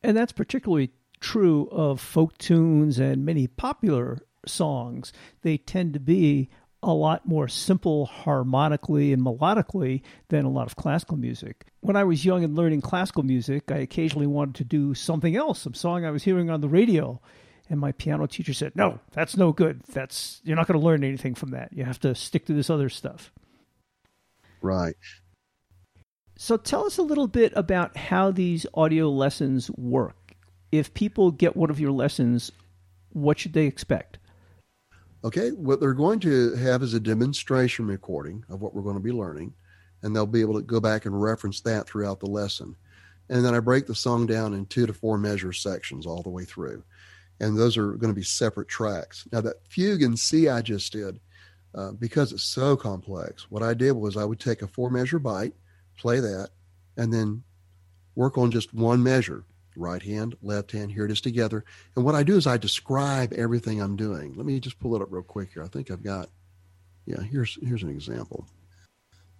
And 0.03 0.15
that's 0.15 0.31
particularly 0.31 0.91
true 1.19 1.67
of 1.71 1.99
folk 1.99 2.37
tunes 2.37 2.99
and 2.99 3.25
many 3.25 3.47
popular 3.47 4.19
songs. 4.45 5.11
They 5.41 5.57
tend 5.57 5.93
to 5.93 5.99
be 5.99 6.49
a 6.81 6.93
lot 6.93 7.27
more 7.27 7.47
simple 7.47 8.05
harmonically 8.05 9.11
and 9.11 9.21
melodically 9.21 10.01
than 10.29 10.45
a 10.45 10.49
lot 10.49 10.67
of 10.67 10.77
classical 10.77 11.17
music. 11.17 11.65
When 11.81 11.97
I 11.97 12.05
was 12.05 12.23
young 12.23 12.43
and 12.43 12.55
learning 12.55 12.81
classical 12.81 13.23
music, 13.23 13.69
I 13.69 13.79
occasionally 13.79 14.27
wanted 14.27 14.55
to 14.55 14.63
do 14.63 14.93
something 14.93 15.35
else, 15.35 15.59
some 15.59 15.73
song 15.73 16.05
I 16.05 16.11
was 16.11 16.23
hearing 16.23 16.49
on 16.49 16.61
the 16.61 16.69
radio. 16.69 17.21
And 17.69 17.79
my 17.79 17.91
piano 17.91 18.25
teacher 18.25 18.53
said, 18.53 18.75
"No, 18.75 18.99
that's 19.11 19.37
no 19.37 19.51
good. 19.51 19.81
That's 19.83 20.41
you're 20.43 20.55
not 20.55 20.67
going 20.67 20.79
to 20.79 20.85
learn 20.85 21.03
anything 21.03 21.35
from 21.35 21.51
that. 21.51 21.71
You 21.71 21.83
have 21.83 21.99
to 21.99 22.15
stick 22.15 22.45
to 22.47 22.53
this 22.53 22.69
other 22.69 22.89
stuff." 22.89 23.31
Right. 24.61 24.95
So 26.35 26.57
tell 26.57 26.85
us 26.85 26.97
a 26.97 27.03
little 27.03 27.27
bit 27.27 27.53
about 27.55 27.97
how 27.97 28.31
these 28.31 28.65
audio 28.73 29.09
lessons 29.09 29.69
work. 29.71 30.35
If 30.71 30.93
people 30.93 31.31
get 31.31 31.55
one 31.55 31.69
of 31.69 31.79
your 31.79 31.91
lessons, 31.91 32.51
what 33.11 33.39
should 33.39 33.53
they 33.53 33.65
expect? 33.65 34.19
Okay, 35.23 35.49
what 35.49 35.81
they're 35.81 35.93
going 35.93 36.21
to 36.21 36.55
have 36.55 36.81
is 36.81 36.93
a 36.93 36.99
demonstration 36.99 37.87
recording 37.87 38.45
of 38.49 38.61
what 38.61 38.73
we're 38.73 38.83
going 38.83 38.95
to 38.95 39.01
be 39.01 39.11
learning, 39.11 39.53
and 40.01 40.15
they'll 40.15 40.25
be 40.25 40.41
able 40.41 40.53
to 40.53 40.61
go 40.61 40.79
back 40.79 41.05
and 41.05 41.21
reference 41.21 41.59
that 41.61 41.87
throughout 41.87 42.21
the 42.21 42.29
lesson. 42.29 42.75
And 43.27 43.43
then 43.43 43.53
I 43.53 43.59
break 43.59 43.85
the 43.85 43.93
song 43.93 44.25
down 44.25 44.53
in 44.53 44.65
two 44.65 44.87
to 44.87 44.93
four 44.93 45.17
measure 45.17 45.51
sections 45.51 46.05
all 46.05 46.23
the 46.23 46.29
way 46.29 46.45
through. 46.45 46.83
And 47.39 47.57
those 47.57 47.77
are 47.77 47.93
going 47.93 48.13
to 48.13 48.19
be 48.19 48.23
separate 48.23 48.67
tracks. 48.67 49.27
Now, 49.31 49.41
that 49.41 49.65
fugue 49.67 50.01
in 50.01 50.17
C 50.17 50.49
I 50.49 50.61
just 50.61 50.91
did, 50.91 51.19
uh, 51.73 51.91
because 51.91 52.33
it's 52.33 52.43
so 52.43 52.75
complex, 52.75 53.49
what 53.49 53.63
I 53.63 53.73
did 53.73 53.93
was 53.93 54.17
I 54.17 54.25
would 54.25 54.39
take 54.39 54.61
a 54.61 54.67
four 54.67 54.89
measure 54.89 55.19
bite, 55.19 55.53
play 55.97 56.19
that, 56.19 56.49
and 56.97 57.13
then 57.13 57.43
work 58.15 58.37
on 58.37 58.51
just 58.51 58.73
one 58.73 59.01
measure 59.01 59.45
right 59.77 60.01
hand, 60.01 60.35
left 60.41 60.73
hand. 60.73 60.91
Here 60.91 61.05
it 61.05 61.11
is 61.11 61.21
together. 61.21 61.63
And 61.95 62.03
what 62.03 62.15
I 62.15 62.23
do 62.23 62.35
is 62.35 62.45
I 62.45 62.57
describe 62.57 63.31
everything 63.31 63.81
I'm 63.81 63.95
doing. 63.95 64.33
Let 64.33 64.45
me 64.45 64.59
just 64.59 64.79
pull 64.79 64.95
it 64.95 65.01
up 65.01 65.07
real 65.09 65.23
quick 65.23 65.51
here. 65.53 65.63
I 65.63 65.69
think 65.69 65.89
I've 65.89 66.03
got, 66.03 66.29
yeah, 67.05 67.21
here's 67.21 67.57
here's 67.61 67.83
an 67.83 67.89
example. 67.89 68.45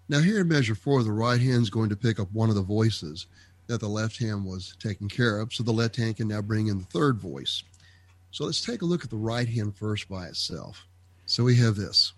Now 0.08 0.22
here 0.22 0.40
in 0.40 0.48
measure 0.48 0.76
four, 0.76 1.04
the 1.04 1.12
right 1.12 1.42
hand's 1.42 1.70
going 1.70 1.90
to 1.90 1.98
pick 1.98 2.20
up 2.20 2.32
one 2.32 2.48
of 2.48 2.56
the 2.56 2.62
voices 2.62 3.28
that 3.68 3.82
the 3.82 3.90
left 3.90 4.18
hand 4.18 4.46
was 4.46 4.78
taking 4.80 5.10
care 5.10 5.42
of. 5.42 5.54
So 5.54 5.64
the 5.64 5.74
left 5.74 5.98
hand 5.98 6.16
can 6.16 6.30
now 6.30 6.42
bring 6.42 6.68
in 6.68 6.78
the 6.78 6.86
third 6.86 7.18
voice. 7.18 7.64
So 8.32 8.46
let's 8.46 8.64
take 8.64 8.82
a 8.82 8.86
look 8.86 9.04
at 9.04 9.10
the 9.10 9.18
right 9.18 9.48
hand 9.48 9.76
first 9.76 10.08
by 10.08 10.28
itself. 10.28 10.86
So 11.26 11.44
we 11.44 11.56
have 11.58 11.76
this. 11.76 12.14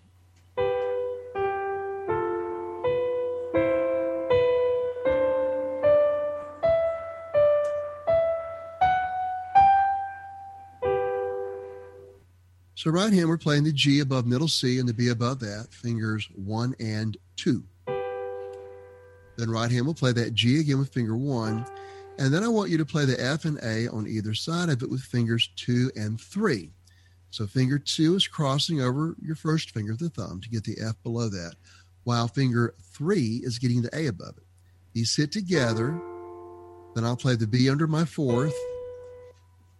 So 12.74 12.90
right 12.90 13.12
hand, 13.12 13.28
we're 13.28 13.38
playing 13.38 13.62
the 13.62 13.72
G 13.72 14.00
above 14.00 14.26
middle 14.26 14.48
C 14.48 14.80
and 14.80 14.88
the 14.88 14.92
B 14.92 15.08
above 15.10 15.38
that, 15.38 15.68
fingers 15.70 16.28
one 16.34 16.74
and 16.80 17.16
two. 17.36 17.62
Then 17.86 19.50
right 19.50 19.70
hand 19.70 19.86
we'll 19.86 19.94
play 19.94 20.10
that 20.10 20.34
G 20.34 20.58
again 20.58 20.80
with 20.80 20.92
finger 20.92 21.16
one. 21.16 21.64
And 22.18 22.32
then 22.32 22.44
I 22.44 22.48
want 22.48 22.70
you 22.70 22.78
to 22.78 22.84
play 22.84 23.04
the 23.04 23.22
F 23.22 23.44
and 23.44 23.58
A 23.62 23.88
on 23.88 24.06
either 24.06 24.34
side 24.34 24.68
of 24.68 24.82
it 24.82 24.90
with 24.90 25.00
fingers 25.00 25.50
two 25.56 25.90
and 25.96 26.20
three. 26.20 26.70
So 27.30 27.46
finger 27.46 27.78
two 27.78 28.14
is 28.14 28.28
crossing 28.28 28.82
over 28.82 29.16
your 29.20 29.36
first 29.36 29.70
finger, 29.70 29.92
of 29.92 29.98
the 29.98 30.10
thumb, 30.10 30.40
to 30.42 30.50
get 30.50 30.64
the 30.64 30.76
F 30.80 31.02
below 31.02 31.28
that, 31.30 31.54
while 32.04 32.28
finger 32.28 32.74
three 32.82 33.40
is 33.42 33.58
getting 33.58 33.82
the 33.82 33.96
A 33.96 34.06
above 34.06 34.36
it. 34.36 34.44
These 34.92 35.16
hit 35.16 35.32
together. 35.32 35.98
Then 36.94 37.04
I'll 37.04 37.16
play 37.16 37.36
the 37.36 37.46
B 37.46 37.70
under 37.70 37.86
my 37.86 38.04
fourth. 38.04 38.54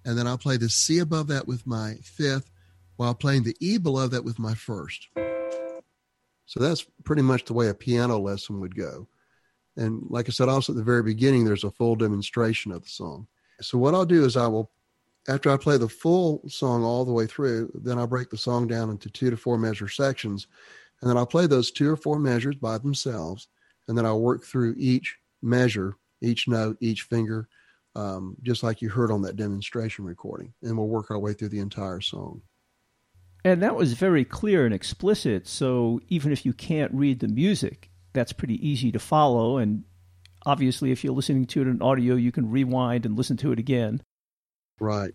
And 0.04 0.16
then 0.16 0.26
I'll 0.26 0.38
play 0.38 0.56
the 0.56 0.70
C 0.70 0.98
above 0.98 1.28
that 1.28 1.46
with 1.46 1.66
my 1.66 1.96
fifth 2.02 2.50
while 2.96 3.14
playing 3.14 3.42
the 3.42 3.56
E 3.60 3.78
below 3.78 4.08
that 4.08 4.24
with 4.24 4.38
my 4.38 4.54
first. 4.54 5.08
So 6.46 6.60
that's 6.60 6.86
pretty 7.04 7.22
much 7.22 7.44
the 7.44 7.52
way 7.52 7.68
a 7.68 7.74
piano 7.74 8.18
lesson 8.18 8.60
would 8.60 8.74
go. 8.74 9.06
And 9.76 10.02
like 10.10 10.28
I 10.28 10.32
said, 10.32 10.48
also 10.48 10.72
at 10.72 10.76
the 10.76 10.82
very 10.82 11.02
beginning, 11.02 11.44
there's 11.44 11.64
a 11.64 11.70
full 11.70 11.96
demonstration 11.96 12.72
of 12.72 12.82
the 12.82 12.88
song. 12.88 13.26
So 13.60 13.78
what 13.78 13.94
I'll 13.94 14.04
do 14.04 14.24
is 14.24 14.36
I 14.36 14.46
will, 14.46 14.70
after 15.28 15.50
I 15.50 15.56
play 15.56 15.76
the 15.76 15.88
full 15.88 16.42
song 16.48 16.84
all 16.84 17.04
the 17.04 17.12
way 17.12 17.26
through, 17.26 17.70
then 17.74 17.98
I'll 17.98 18.06
break 18.06 18.30
the 18.30 18.36
song 18.36 18.66
down 18.66 18.90
into 18.90 19.08
two 19.08 19.30
to 19.30 19.36
four 19.36 19.56
measure 19.56 19.88
sections. 19.88 20.46
And 21.00 21.08
then 21.08 21.16
I'll 21.16 21.26
play 21.26 21.46
those 21.46 21.70
two 21.70 21.90
or 21.90 21.96
four 21.96 22.18
measures 22.18 22.56
by 22.56 22.78
themselves. 22.78 23.48
And 23.88 23.96
then 23.96 24.06
I'll 24.06 24.20
work 24.20 24.44
through 24.44 24.74
each 24.78 25.16
measure, 25.42 25.96
each 26.20 26.48
note, 26.48 26.76
each 26.80 27.02
finger, 27.02 27.48
um, 27.94 28.36
just 28.42 28.62
like 28.62 28.82
you 28.82 28.88
heard 28.88 29.10
on 29.10 29.22
that 29.22 29.36
demonstration 29.36 30.04
recording. 30.04 30.52
And 30.62 30.76
we'll 30.76 30.88
work 30.88 31.10
our 31.10 31.18
way 31.18 31.32
through 31.32 31.48
the 31.48 31.60
entire 31.60 32.00
song. 32.00 32.42
And 33.44 33.62
that 33.62 33.74
was 33.74 33.94
very 33.94 34.24
clear 34.24 34.64
and 34.64 34.74
explicit. 34.74 35.48
So 35.48 36.00
even 36.08 36.30
if 36.30 36.46
you 36.46 36.52
can't 36.52 36.92
read 36.94 37.20
the 37.20 37.28
music, 37.28 37.90
that's 38.12 38.32
pretty 38.32 38.66
easy 38.66 38.92
to 38.92 38.98
follow. 38.98 39.58
And 39.58 39.84
obviously, 40.44 40.90
if 40.90 41.02
you're 41.02 41.14
listening 41.14 41.46
to 41.46 41.62
it 41.62 41.68
in 41.68 41.82
audio, 41.82 42.14
you 42.14 42.32
can 42.32 42.50
rewind 42.50 43.06
and 43.06 43.16
listen 43.16 43.36
to 43.38 43.52
it 43.52 43.58
again. 43.58 44.02
Right. 44.80 45.12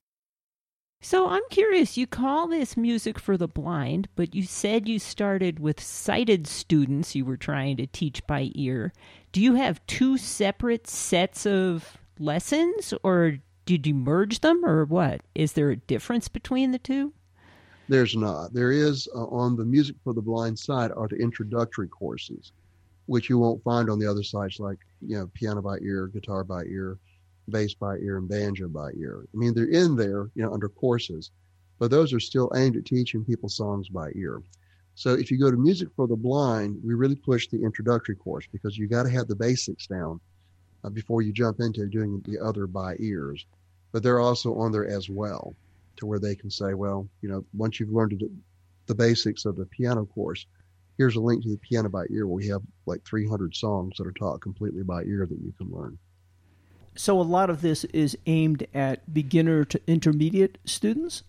So 1.00 1.30
I'm 1.30 1.44
curious, 1.52 1.96
you 1.96 2.08
call 2.08 2.48
this 2.48 2.76
music 2.76 3.20
for 3.20 3.38
the 3.38 3.48
blind, 3.48 4.10
but 4.16 4.34
you 4.34 4.44
said 4.44 4.88
you 4.88 4.98
started 4.98 5.60
with 5.60 5.80
sighted 5.80 6.48
students 6.48 7.16
you 7.16 7.24
were 7.24 7.38
trying 7.38 7.78
to 7.78 7.86
teach 7.86 8.26
by 8.26 8.52
ear. 8.56 8.94
Do 9.32 9.40
you 9.40 9.54
have 9.56 9.86
two 9.86 10.18
separate 10.18 10.88
sets 10.88 11.46
of 11.46 11.98
lessons 12.18 12.96
or 13.04 13.38
did 13.68 13.86
you 13.86 13.94
merge 13.94 14.40
them 14.40 14.66
or 14.66 14.86
what? 14.86 15.22
Is 15.36 15.54
there 15.54 15.70
a 15.70 15.76
difference 15.76 16.30
between 16.30 16.72
the 16.72 16.80
two? 16.80 17.14
There's 17.90 18.16
not. 18.16 18.54
There 18.54 18.72
is 18.72 19.08
uh, 19.14 19.26
on 19.26 19.56
the 19.56 19.66
Music 19.66 19.96
for 20.04 20.14
the 20.14 20.22
Blind 20.22 20.58
side 20.58 20.92
are 20.92 21.08
the 21.08 21.18
introductory 21.18 21.88
courses, 21.88 22.52
which 23.08 23.30
you 23.30 23.40
won't 23.40 23.64
find 23.64 23.90
on 23.90 24.00
the 24.00 24.10
other 24.10 24.24
sites 24.24 24.60
like, 24.60 24.78
you 25.02 25.18
know, 25.18 25.30
piano 25.34 25.62
by 25.62 25.78
ear, 25.80 26.08
guitar 26.08 26.44
by 26.44 26.64
ear, 26.66 26.98
bass 27.50 27.74
by 27.74 27.98
ear, 27.98 28.18
and 28.18 28.30
banjo 28.30 28.68
by 28.68 28.92
ear. 28.92 29.26
I 29.34 29.38
mean, 29.38 29.54
they're 29.54 29.66
in 29.66 29.96
there, 29.96 30.30
you 30.36 30.44
know, 30.44 30.54
under 30.54 30.70
courses, 30.70 31.32
but 31.80 31.90
those 31.90 32.14
are 32.14 32.20
still 32.20 32.52
aimed 32.56 32.78
at 32.78 32.86
teaching 32.86 33.26
people 33.26 33.50
songs 33.50 33.90
by 33.90 34.12
ear. 34.16 34.42
So 34.96 35.14
if 35.14 35.32
you 35.32 35.40
go 35.40 35.52
to 35.52 35.58
Music 35.58 35.90
for 35.96 36.08
the 36.08 36.16
Blind, 36.16 36.82
we 36.84 36.96
really 36.96 37.16
push 37.16 37.48
the 37.48 37.64
introductory 37.64 38.16
course 38.16 38.48
because 38.52 38.78
you 38.78 38.88
got 38.88 39.04
to 39.04 39.10
have 39.12 39.28
the 39.28 39.36
basics 39.36 39.88
down 39.88 40.20
uh, 40.84 40.90
before 40.90 41.22
you 41.22 41.32
jump 41.32 41.60
into 41.60 41.88
doing 41.88 42.22
the 42.26 42.40
other 42.40 42.68
by 42.68 42.96
ears. 43.00 43.46
But 43.92 44.04
they're 44.04 44.20
also 44.20 44.56
on 44.56 44.72
there 44.72 44.88
as 44.88 45.10
well 45.10 45.56
to 45.98 46.06
where 46.06 46.20
they 46.20 46.36
can 46.36 46.50
say, 46.50 46.74
well, 46.74 47.08
you 47.22 47.30
know, 47.30 47.46
once 47.54 47.80
you've 47.80 47.92
learned 47.92 48.20
the- 48.20 48.32
the 48.88 48.96
basics 48.96 49.46
of 49.46 49.56
the 49.56 49.66
piano 49.66 50.06
course, 50.06 50.46
here's 50.98 51.16
a 51.16 51.22
link 51.22 51.44
to 51.44 51.50
the 51.50 51.58
piano 51.58 51.90
by 51.90 52.04
ear 52.10 52.28
where 52.28 52.36
we 52.36 52.48
have 52.48 52.62
like 52.86 53.04
300 53.06 53.56
songs 53.56 53.98
that 53.98 54.08
are 54.08 54.14
taught 54.14 54.42
completely 54.42 54.84
by 54.84 55.04
ear 55.04 55.26
that 55.30 55.40
you 55.40 55.54
can 55.58 55.70
learn. 55.72 55.98
So 56.96 57.20
a 57.20 57.22
lot 57.22 57.50
of 57.50 57.62
this 57.62 57.84
is 57.86 58.18
aimed 58.26 58.66
at 58.74 59.14
beginner 59.14 59.64
to 59.66 59.80
intermediate 59.86 60.58
students. 60.66 61.24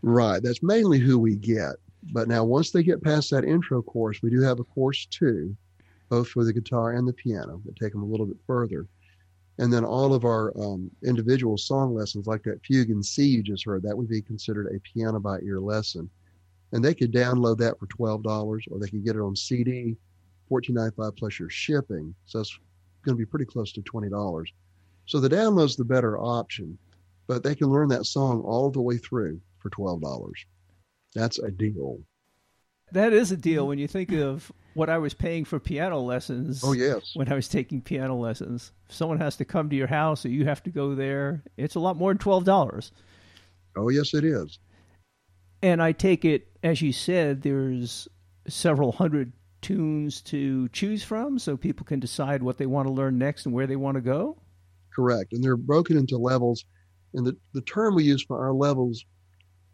Right. 0.00 0.42
That's 0.42 0.62
mainly 0.62 0.98
who 0.98 1.18
we 1.18 1.36
get. 1.36 1.76
But 2.10 2.26
now, 2.26 2.42
once 2.42 2.72
they 2.72 2.82
get 2.82 3.02
past 3.02 3.30
that 3.30 3.44
intro 3.44 3.80
course, 3.80 4.22
we 4.22 4.30
do 4.30 4.40
have 4.40 4.58
a 4.58 4.64
course 4.64 5.06
two, 5.06 5.56
both 6.08 6.28
for 6.28 6.44
the 6.44 6.52
guitar 6.52 6.92
and 6.92 7.06
the 7.06 7.12
piano, 7.12 7.62
that 7.64 7.76
take 7.76 7.92
them 7.92 8.02
a 8.02 8.06
little 8.06 8.26
bit 8.26 8.38
further. 8.46 8.88
And 9.58 9.72
then 9.72 9.84
all 9.84 10.14
of 10.14 10.24
our 10.24 10.52
um, 10.58 10.90
individual 11.04 11.56
song 11.56 11.94
lessons, 11.94 12.26
like 12.26 12.42
that 12.44 12.64
fugue 12.64 12.90
in 12.90 13.02
C 13.02 13.24
you 13.24 13.42
just 13.42 13.64
heard, 13.64 13.82
that 13.82 13.96
would 13.96 14.08
be 14.08 14.22
considered 14.22 14.66
a 14.74 14.80
piano 14.80 15.20
by 15.20 15.38
ear 15.40 15.60
lesson. 15.60 16.10
And 16.72 16.84
they 16.84 16.94
could 16.94 17.12
download 17.12 17.58
that 17.58 17.78
for 17.78 17.86
twelve 17.86 18.22
dollars, 18.22 18.64
or 18.70 18.78
they 18.78 18.88
could 18.88 19.04
get 19.04 19.16
it 19.16 19.20
on 19.20 19.36
CD, 19.36 19.96
fourteen 20.48 20.76
ninety 20.76 20.96
five 20.96 21.14
plus 21.16 21.38
your 21.38 21.50
shipping. 21.50 22.14
So 22.26 22.40
it's 22.40 22.58
going 23.04 23.16
to 23.16 23.18
be 23.18 23.26
pretty 23.26 23.44
close 23.44 23.72
to 23.72 23.82
twenty 23.82 24.08
dollars. 24.08 24.52
So 25.06 25.20
the 25.20 25.28
download's 25.28 25.76
the 25.76 25.84
better 25.84 26.18
option, 26.18 26.78
but 27.26 27.42
they 27.42 27.54
can 27.54 27.68
learn 27.68 27.88
that 27.88 28.06
song 28.06 28.42
all 28.42 28.70
the 28.70 28.80
way 28.80 28.96
through 28.96 29.40
for 29.58 29.70
twelve 29.70 30.00
dollars. 30.00 30.46
That's 31.14 31.38
a 31.38 31.50
deal. 31.50 32.00
That 32.92 33.12
is 33.12 33.32
a 33.32 33.36
deal 33.36 33.66
when 33.66 33.78
you 33.78 33.88
think 33.88 34.12
of 34.12 34.52
what 34.74 34.90
I 34.90 34.98
was 34.98 35.14
paying 35.14 35.44
for 35.44 35.58
piano 35.58 36.00
lessons. 36.00 36.62
Oh 36.64 36.72
yes. 36.72 37.12
When 37.14 37.30
I 37.30 37.34
was 37.34 37.48
taking 37.48 37.80
piano 37.80 38.14
lessons, 38.16 38.72
if 38.88 38.94
someone 38.94 39.18
has 39.18 39.36
to 39.36 39.44
come 39.44 39.70
to 39.70 39.76
your 39.76 39.86
house 39.86 40.24
or 40.24 40.28
you 40.28 40.44
have 40.44 40.62
to 40.64 40.70
go 40.70 40.94
there, 40.94 41.42
it's 41.56 41.74
a 41.74 41.80
lot 41.80 41.96
more 41.96 42.10
than 42.10 42.18
twelve 42.18 42.44
dollars. 42.44 42.92
Oh 43.76 43.88
yes, 43.88 44.14
it 44.14 44.24
is. 44.24 44.58
And 45.62 45.82
I 45.82 45.92
take 45.92 46.24
it, 46.24 46.48
as 46.62 46.82
you 46.82 46.92
said, 46.92 47.42
there's 47.42 48.08
several 48.48 48.92
hundred 48.92 49.32
tunes 49.60 50.20
to 50.22 50.68
choose 50.70 51.02
from, 51.02 51.38
so 51.38 51.56
people 51.56 51.86
can 51.86 52.00
decide 52.00 52.42
what 52.42 52.58
they 52.58 52.66
want 52.66 52.88
to 52.88 52.92
learn 52.92 53.18
next 53.18 53.46
and 53.46 53.54
where 53.54 53.66
they 53.66 53.76
want 53.76 53.96
to 53.96 54.00
go. 54.00 54.40
Correct, 54.94 55.32
and 55.32 55.42
they're 55.42 55.56
broken 55.56 55.96
into 55.96 56.18
levels. 56.18 56.64
And 57.14 57.26
the 57.26 57.36
the 57.52 57.62
term 57.62 57.94
we 57.94 58.04
use 58.04 58.22
for 58.22 58.42
our 58.42 58.52
levels 58.52 59.04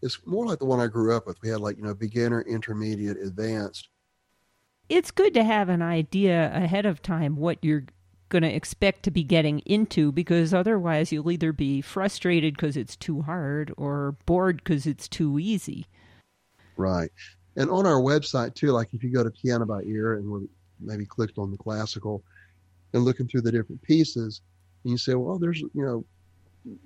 is 0.02 0.18
more 0.26 0.46
like 0.46 0.58
the 0.58 0.66
one 0.66 0.80
I 0.80 0.86
grew 0.86 1.16
up 1.16 1.26
with. 1.26 1.36
We 1.42 1.48
had 1.48 1.60
like 1.60 1.76
you 1.76 1.84
know 1.84 1.94
beginner, 1.94 2.42
intermediate, 2.42 3.16
advanced 3.16 3.88
it's 4.88 5.10
good 5.10 5.34
to 5.34 5.44
have 5.44 5.68
an 5.68 5.82
idea 5.82 6.50
ahead 6.54 6.86
of 6.86 7.02
time 7.02 7.36
what 7.36 7.58
you're 7.62 7.84
going 8.30 8.42
to 8.42 8.54
expect 8.54 9.02
to 9.02 9.10
be 9.10 9.22
getting 9.22 9.60
into 9.60 10.12
because 10.12 10.52
otherwise 10.52 11.12
you'll 11.12 11.30
either 11.30 11.52
be 11.52 11.80
frustrated 11.80 12.54
because 12.54 12.76
it's 12.76 12.96
too 12.96 13.22
hard 13.22 13.72
or 13.76 14.16
bored 14.26 14.58
because 14.58 14.86
it's 14.86 15.08
too 15.08 15.38
easy. 15.38 15.86
Right. 16.78 17.10
And 17.56 17.70
on 17.70 17.86
our 17.86 18.00
website 18.00 18.54
too, 18.54 18.68
like 18.68 18.94
if 18.94 19.02
you 19.02 19.12
go 19.12 19.24
to 19.24 19.30
Piano 19.30 19.66
by 19.66 19.82
Ear 19.82 20.14
and 20.14 20.30
we're 20.30 20.46
maybe 20.80 21.04
clicked 21.04 21.36
on 21.36 21.50
the 21.50 21.58
classical 21.58 22.22
and 22.94 23.04
looking 23.04 23.26
through 23.28 23.42
the 23.42 23.52
different 23.52 23.82
pieces, 23.82 24.40
and 24.84 24.92
you 24.92 24.96
say, 24.96 25.14
well, 25.14 25.38
there's, 25.38 25.60
you 25.60 25.70
know, 25.74 26.04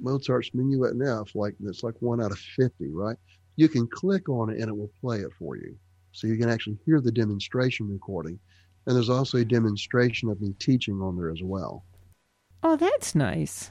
Mozart's 0.00 0.50
Minuet 0.54 0.92
in 0.92 1.02
F, 1.06 1.34
like 1.34 1.54
that's 1.60 1.82
like 1.82 1.94
one 2.00 2.22
out 2.22 2.30
of 2.30 2.38
50, 2.38 2.88
right? 2.88 3.16
You 3.56 3.68
can 3.68 3.86
click 3.86 4.28
on 4.28 4.50
it 4.50 4.58
and 4.58 4.68
it 4.68 4.76
will 4.76 4.90
play 5.00 5.18
it 5.18 5.30
for 5.38 5.56
you. 5.56 5.76
So 6.12 6.26
you 6.26 6.36
can 6.36 6.48
actually 6.48 6.78
hear 6.86 7.00
the 7.00 7.12
demonstration 7.12 7.88
recording. 7.88 8.38
And 8.86 8.96
there's 8.96 9.10
also 9.10 9.38
a 9.38 9.44
demonstration 9.44 10.28
of 10.30 10.40
me 10.40 10.54
teaching 10.58 11.00
on 11.00 11.16
there 11.16 11.30
as 11.30 11.42
well. 11.42 11.84
Oh, 12.62 12.76
that's 12.76 13.14
nice. 13.14 13.70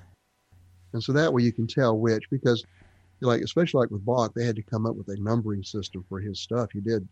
And 0.93 1.03
so 1.03 1.13
that 1.13 1.33
way 1.33 1.43
you 1.43 1.51
can 1.51 1.67
tell 1.67 1.97
which, 1.97 2.29
because 2.29 2.63
like, 3.21 3.41
especially 3.41 3.79
like 3.79 3.91
with 3.91 4.05
Bach, 4.05 4.33
they 4.35 4.45
had 4.45 4.55
to 4.55 4.63
come 4.63 4.85
up 4.85 4.95
with 4.95 5.07
a 5.09 5.17
numbering 5.17 5.63
system 5.63 6.03
for 6.09 6.19
his 6.19 6.39
stuff. 6.39 6.69
He 6.71 6.81
did, 6.81 7.07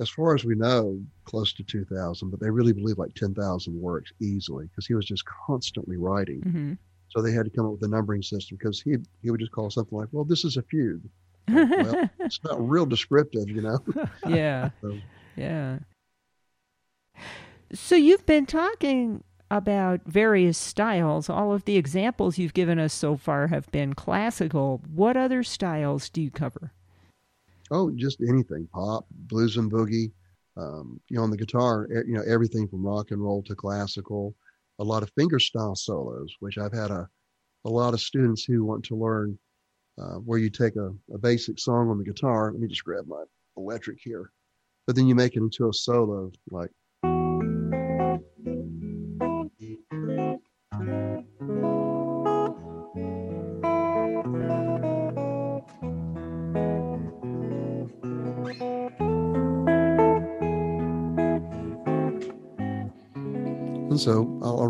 as 0.00 0.08
far 0.08 0.34
as 0.34 0.44
we 0.44 0.54
know, 0.54 1.00
close 1.24 1.52
to 1.54 1.62
2,000, 1.62 2.30
but 2.30 2.40
they 2.40 2.50
really 2.50 2.72
believe 2.72 2.98
like 2.98 3.14
10,000 3.14 3.80
works 3.80 4.12
easily 4.20 4.66
because 4.66 4.86
he 4.86 4.94
was 4.94 5.06
just 5.06 5.24
constantly 5.46 5.96
writing. 5.96 6.40
Mm-hmm. 6.40 6.72
So 7.08 7.22
they 7.22 7.32
had 7.32 7.44
to 7.44 7.50
come 7.50 7.66
up 7.66 7.72
with 7.72 7.82
a 7.82 7.88
numbering 7.88 8.22
system 8.22 8.56
because 8.58 8.80
he, 8.80 8.96
he 9.22 9.30
would 9.30 9.40
just 9.40 9.52
call 9.52 9.70
something 9.70 9.96
like, 9.96 10.08
well, 10.12 10.24
this 10.24 10.44
is 10.44 10.56
a 10.56 10.62
fugue 10.62 11.02
well, 11.48 12.10
it's 12.20 12.40
not 12.44 12.68
real 12.68 12.86
descriptive, 12.86 13.48
you 13.48 13.62
know. 13.62 13.78
yeah. 14.26 14.70
so. 14.80 14.98
Yeah. 15.36 15.78
So 17.72 17.96
you've 17.96 18.26
been 18.26 18.46
talking 18.46 19.22
about 19.50 20.00
various 20.04 20.58
styles. 20.58 21.30
All 21.30 21.52
of 21.52 21.64
the 21.64 21.76
examples 21.76 22.38
you've 22.38 22.54
given 22.54 22.78
us 22.78 22.92
so 22.92 23.16
far 23.16 23.48
have 23.48 23.70
been 23.70 23.94
classical. 23.94 24.80
What 24.92 25.16
other 25.16 25.42
styles 25.42 26.08
do 26.08 26.20
you 26.20 26.30
cover? 26.30 26.72
Oh, 27.70 27.90
just 27.90 28.20
anything 28.20 28.68
pop, 28.72 29.06
blues 29.10 29.56
and 29.56 29.70
boogie. 29.70 30.12
Um, 30.56 31.00
you 31.08 31.16
know, 31.16 31.22
on 31.22 31.30
the 31.30 31.36
guitar, 31.36 31.86
you 31.90 32.14
know, 32.14 32.22
everything 32.26 32.66
from 32.66 32.84
rock 32.84 33.10
and 33.10 33.22
roll 33.22 33.42
to 33.42 33.54
classical. 33.54 34.34
A 34.78 34.84
lot 34.84 35.02
of 35.02 35.14
fingerstyle 35.14 35.76
solos, 35.76 36.34
which 36.40 36.58
I've 36.58 36.72
had 36.72 36.90
a, 36.90 37.08
a 37.64 37.70
lot 37.70 37.94
of 37.94 38.00
students 38.00 38.44
who 38.44 38.64
want 38.64 38.84
to 38.86 38.96
learn 38.96 39.38
uh, 39.98 40.16
where 40.16 40.38
you 40.38 40.50
take 40.50 40.76
a, 40.76 40.92
a 41.12 41.18
basic 41.18 41.58
song 41.58 41.90
on 41.90 41.98
the 41.98 42.04
guitar. 42.04 42.52
Let 42.52 42.60
me 42.60 42.68
just 42.68 42.84
grab 42.84 43.06
my 43.06 43.22
electric 43.56 43.98
here. 44.00 44.30
But 44.86 44.96
then 44.96 45.06
you 45.06 45.14
make 45.14 45.36
it 45.36 45.40
into 45.40 45.68
a 45.68 45.72
solo, 45.72 46.32
like. 46.50 46.70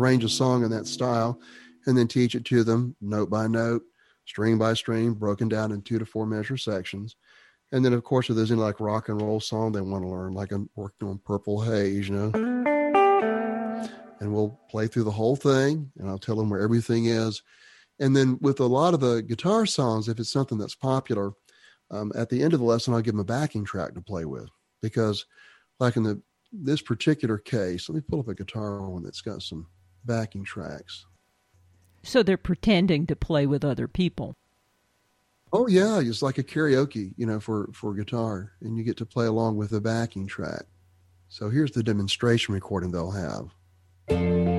Arrange 0.07 0.23
a 0.23 0.29
song 0.29 0.63
in 0.63 0.71
that 0.71 0.87
style 0.87 1.39
and 1.85 1.97
then 1.97 2.07
teach 2.07 2.33
it 2.33 2.45
to 2.45 2.63
them 2.63 2.95
note 3.01 3.29
by 3.29 3.47
note 3.47 3.83
string 4.27 4.57
by 4.57 4.73
string, 4.73 5.13
broken 5.13 5.47
down 5.47 5.71
in 5.71 5.81
two 5.81 5.97
to 5.97 6.05
four 6.05 6.25
measure 6.25 6.57
sections. 6.57 7.15
And 7.71 7.83
then, 7.83 7.93
of 7.93 8.03
course, 8.03 8.29
if 8.29 8.35
there's 8.35 8.51
any 8.51 8.59
like 8.59 8.79
rock 8.79 9.09
and 9.09 9.21
roll 9.21 9.39
song 9.39 9.71
they 9.71 9.81
want 9.81 10.03
to 10.03 10.09
learn, 10.09 10.33
like 10.33 10.51
I'm 10.51 10.69
working 10.75 11.07
on 11.07 11.19
Purple 11.25 11.61
Haze, 11.61 12.09
you 12.09 12.15
know, 12.15 12.31
and 14.19 14.33
we'll 14.33 14.59
play 14.69 14.87
through 14.87 15.03
the 15.03 15.11
whole 15.11 15.35
thing 15.35 15.91
and 15.97 16.09
I'll 16.09 16.19
tell 16.19 16.35
them 16.35 16.49
where 16.49 16.59
everything 16.59 17.05
is. 17.05 17.41
And 17.99 18.15
then 18.15 18.37
with 18.41 18.59
a 18.59 18.65
lot 18.65 18.93
of 18.93 18.99
the 18.99 19.21
guitar 19.21 19.65
songs, 19.65 20.07
if 20.07 20.19
it's 20.19 20.31
something 20.31 20.57
that's 20.57 20.75
popular, 20.75 21.31
um, 21.89 22.11
at 22.15 22.29
the 22.29 22.43
end 22.43 22.53
of 22.53 22.59
the 22.59 22.65
lesson, 22.65 22.93
I'll 22.93 23.01
give 23.01 23.13
them 23.13 23.21
a 23.21 23.25
backing 23.25 23.65
track 23.65 23.93
to 23.95 24.01
play 24.01 24.25
with 24.25 24.49
because, 24.81 25.25
like 25.79 25.95
in 25.95 26.03
the 26.03 26.21
this 26.51 26.81
particular 26.81 27.37
case, 27.37 27.89
let 27.89 27.95
me 27.95 28.01
pull 28.01 28.19
up 28.19 28.27
a 28.27 28.35
guitar 28.35 28.89
one 28.89 29.03
that's 29.03 29.21
got 29.21 29.41
some 29.41 29.67
backing 30.07 30.43
tracks. 30.43 31.05
So 32.03 32.23
they're 32.23 32.37
pretending 32.37 33.05
to 33.07 33.15
play 33.15 33.45
with 33.45 33.65
other 33.65 33.87
people. 33.87 34.33
Oh 35.53 35.67
yeah, 35.67 35.99
it's 35.99 36.21
like 36.21 36.37
a 36.37 36.43
karaoke, 36.43 37.13
you 37.17 37.25
know, 37.25 37.39
for 37.39 37.69
for 37.73 37.93
guitar, 37.93 38.53
and 38.61 38.77
you 38.77 38.83
get 38.83 38.97
to 38.97 39.05
play 39.05 39.25
along 39.25 39.57
with 39.57 39.69
the 39.69 39.81
backing 39.81 40.27
track. 40.27 40.63
So 41.29 41.49
here's 41.49 41.71
the 41.71 41.83
demonstration 41.83 42.53
recording 42.53 42.91
they'll 42.91 43.11
have. 43.11 44.56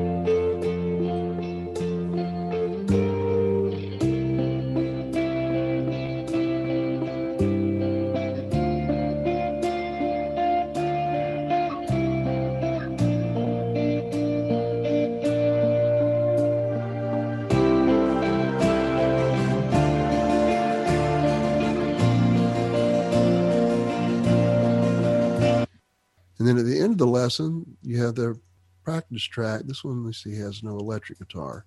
The 26.56 26.80
end 26.80 26.92
of 26.92 26.98
the 26.98 27.06
lesson, 27.06 27.76
you 27.82 28.02
have 28.02 28.14
the 28.14 28.38
practice 28.84 29.22
track. 29.22 29.62
This 29.64 29.84
one, 29.84 30.04
we 30.04 30.12
see, 30.12 30.34
has 30.36 30.62
no 30.62 30.78
electric 30.78 31.18
guitar. 31.18 31.64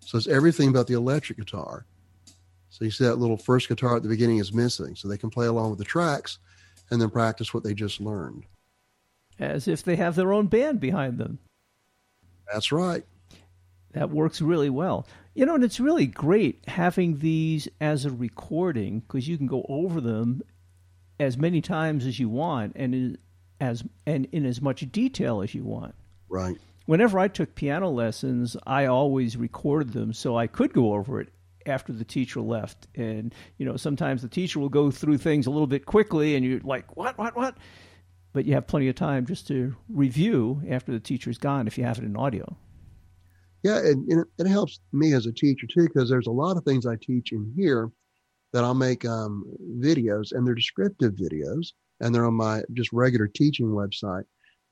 So 0.00 0.18
it's 0.18 0.28
everything 0.28 0.68
about 0.68 0.86
the 0.86 0.94
electric 0.94 1.38
guitar. 1.38 1.86
So 2.70 2.84
you 2.84 2.90
see 2.90 3.04
that 3.04 3.16
little 3.16 3.36
first 3.36 3.68
guitar 3.68 3.96
at 3.96 4.02
the 4.02 4.08
beginning 4.08 4.38
is 4.38 4.52
missing. 4.52 4.96
So 4.96 5.08
they 5.08 5.18
can 5.18 5.30
play 5.30 5.46
along 5.46 5.70
with 5.70 5.78
the 5.78 5.84
tracks 5.84 6.38
and 6.90 7.00
then 7.00 7.10
practice 7.10 7.52
what 7.52 7.64
they 7.64 7.74
just 7.74 8.00
learned. 8.00 8.44
As 9.38 9.68
if 9.68 9.82
they 9.82 9.96
have 9.96 10.14
their 10.14 10.32
own 10.32 10.46
band 10.46 10.80
behind 10.80 11.18
them. 11.18 11.38
That's 12.52 12.72
right. 12.72 13.04
That 13.92 14.10
works 14.10 14.40
really 14.40 14.70
well. 14.70 15.06
You 15.34 15.46
know, 15.46 15.54
and 15.54 15.64
it's 15.64 15.80
really 15.80 16.06
great 16.06 16.66
having 16.68 17.18
these 17.18 17.68
as 17.80 18.04
a 18.04 18.10
recording 18.10 19.00
because 19.00 19.28
you 19.28 19.36
can 19.36 19.46
go 19.46 19.64
over 19.68 20.00
them 20.00 20.42
as 21.20 21.36
many 21.36 21.60
times 21.60 22.06
as 22.06 22.18
you 22.18 22.28
want 22.28 22.72
and 22.76 23.16
as 23.62 23.84
and 24.06 24.26
in 24.32 24.44
as 24.44 24.60
much 24.60 24.80
detail 24.90 25.40
as 25.40 25.54
you 25.54 25.62
want. 25.62 25.94
Right. 26.28 26.56
Whenever 26.86 27.18
I 27.20 27.28
took 27.28 27.54
piano 27.54 27.88
lessons, 27.90 28.56
I 28.66 28.86
always 28.86 29.36
recorded 29.36 29.92
them 29.92 30.12
so 30.12 30.36
I 30.36 30.48
could 30.48 30.72
go 30.72 30.94
over 30.94 31.20
it 31.20 31.28
after 31.64 31.92
the 31.92 32.04
teacher 32.04 32.40
left. 32.40 32.88
And 32.96 33.32
you 33.58 33.64
know, 33.64 33.76
sometimes 33.76 34.20
the 34.20 34.28
teacher 34.28 34.58
will 34.58 34.68
go 34.68 34.90
through 34.90 35.18
things 35.18 35.46
a 35.46 35.50
little 35.50 35.68
bit 35.68 35.86
quickly, 35.86 36.34
and 36.34 36.44
you're 36.44 36.60
like, 36.60 36.96
"What? 36.96 37.16
What? 37.16 37.36
What?" 37.36 37.56
But 38.32 38.46
you 38.46 38.54
have 38.54 38.66
plenty 38.66 38.88
of 38.88 38.96
time 38.96 39.26
just 39.26 39.46
to 39.48 39.76
review 39.88 40.62
after 40.68 40.90
the 40.90 40.98
teacher's 40.98 41.38
gone 41.38 41.66
if 41.68 41.78
you 41.78 41.84
have 41.84 41.98
it 41.98 42.04
in 42.04 42.16
audio. 42.16 42.56
Yeah, 43.62 43.78
and, 43.78 44.10
and 44.10 44.24
it 44.38 44.48
helps 44.48 44.80
me 44.92 45.12
as 45.12 45.26
a 45.26 45.32
teacher 45.32 45.68
too 45.68 45.84
because 45.84 46.10
there's 46.10 46.26
a 46.26 46.32
lot 46.32 46.56
of 46.56 46.64
things 46.64 46.84
I 46.84 46.96
teach 47.00 47.30
in 47.30 47.52
here 47.56 47.92
that 48.52 48.64
I'll 48.64 48.74
make 48.74 49.04
um, 49.04 49.44
videos, 49.78 50.32
and 50.32 50.44
they're 50.44 50.54
descriptive 50.54 51.12
videos 51.12 51.74
and 52.02 52.14
they're 52.14 52.26
on 52.26 52.34
my 52.34 52.62
just 52.74 52.92
regular 52.92 53.28
teaching 53.28 53.68
website. 53.68 54.24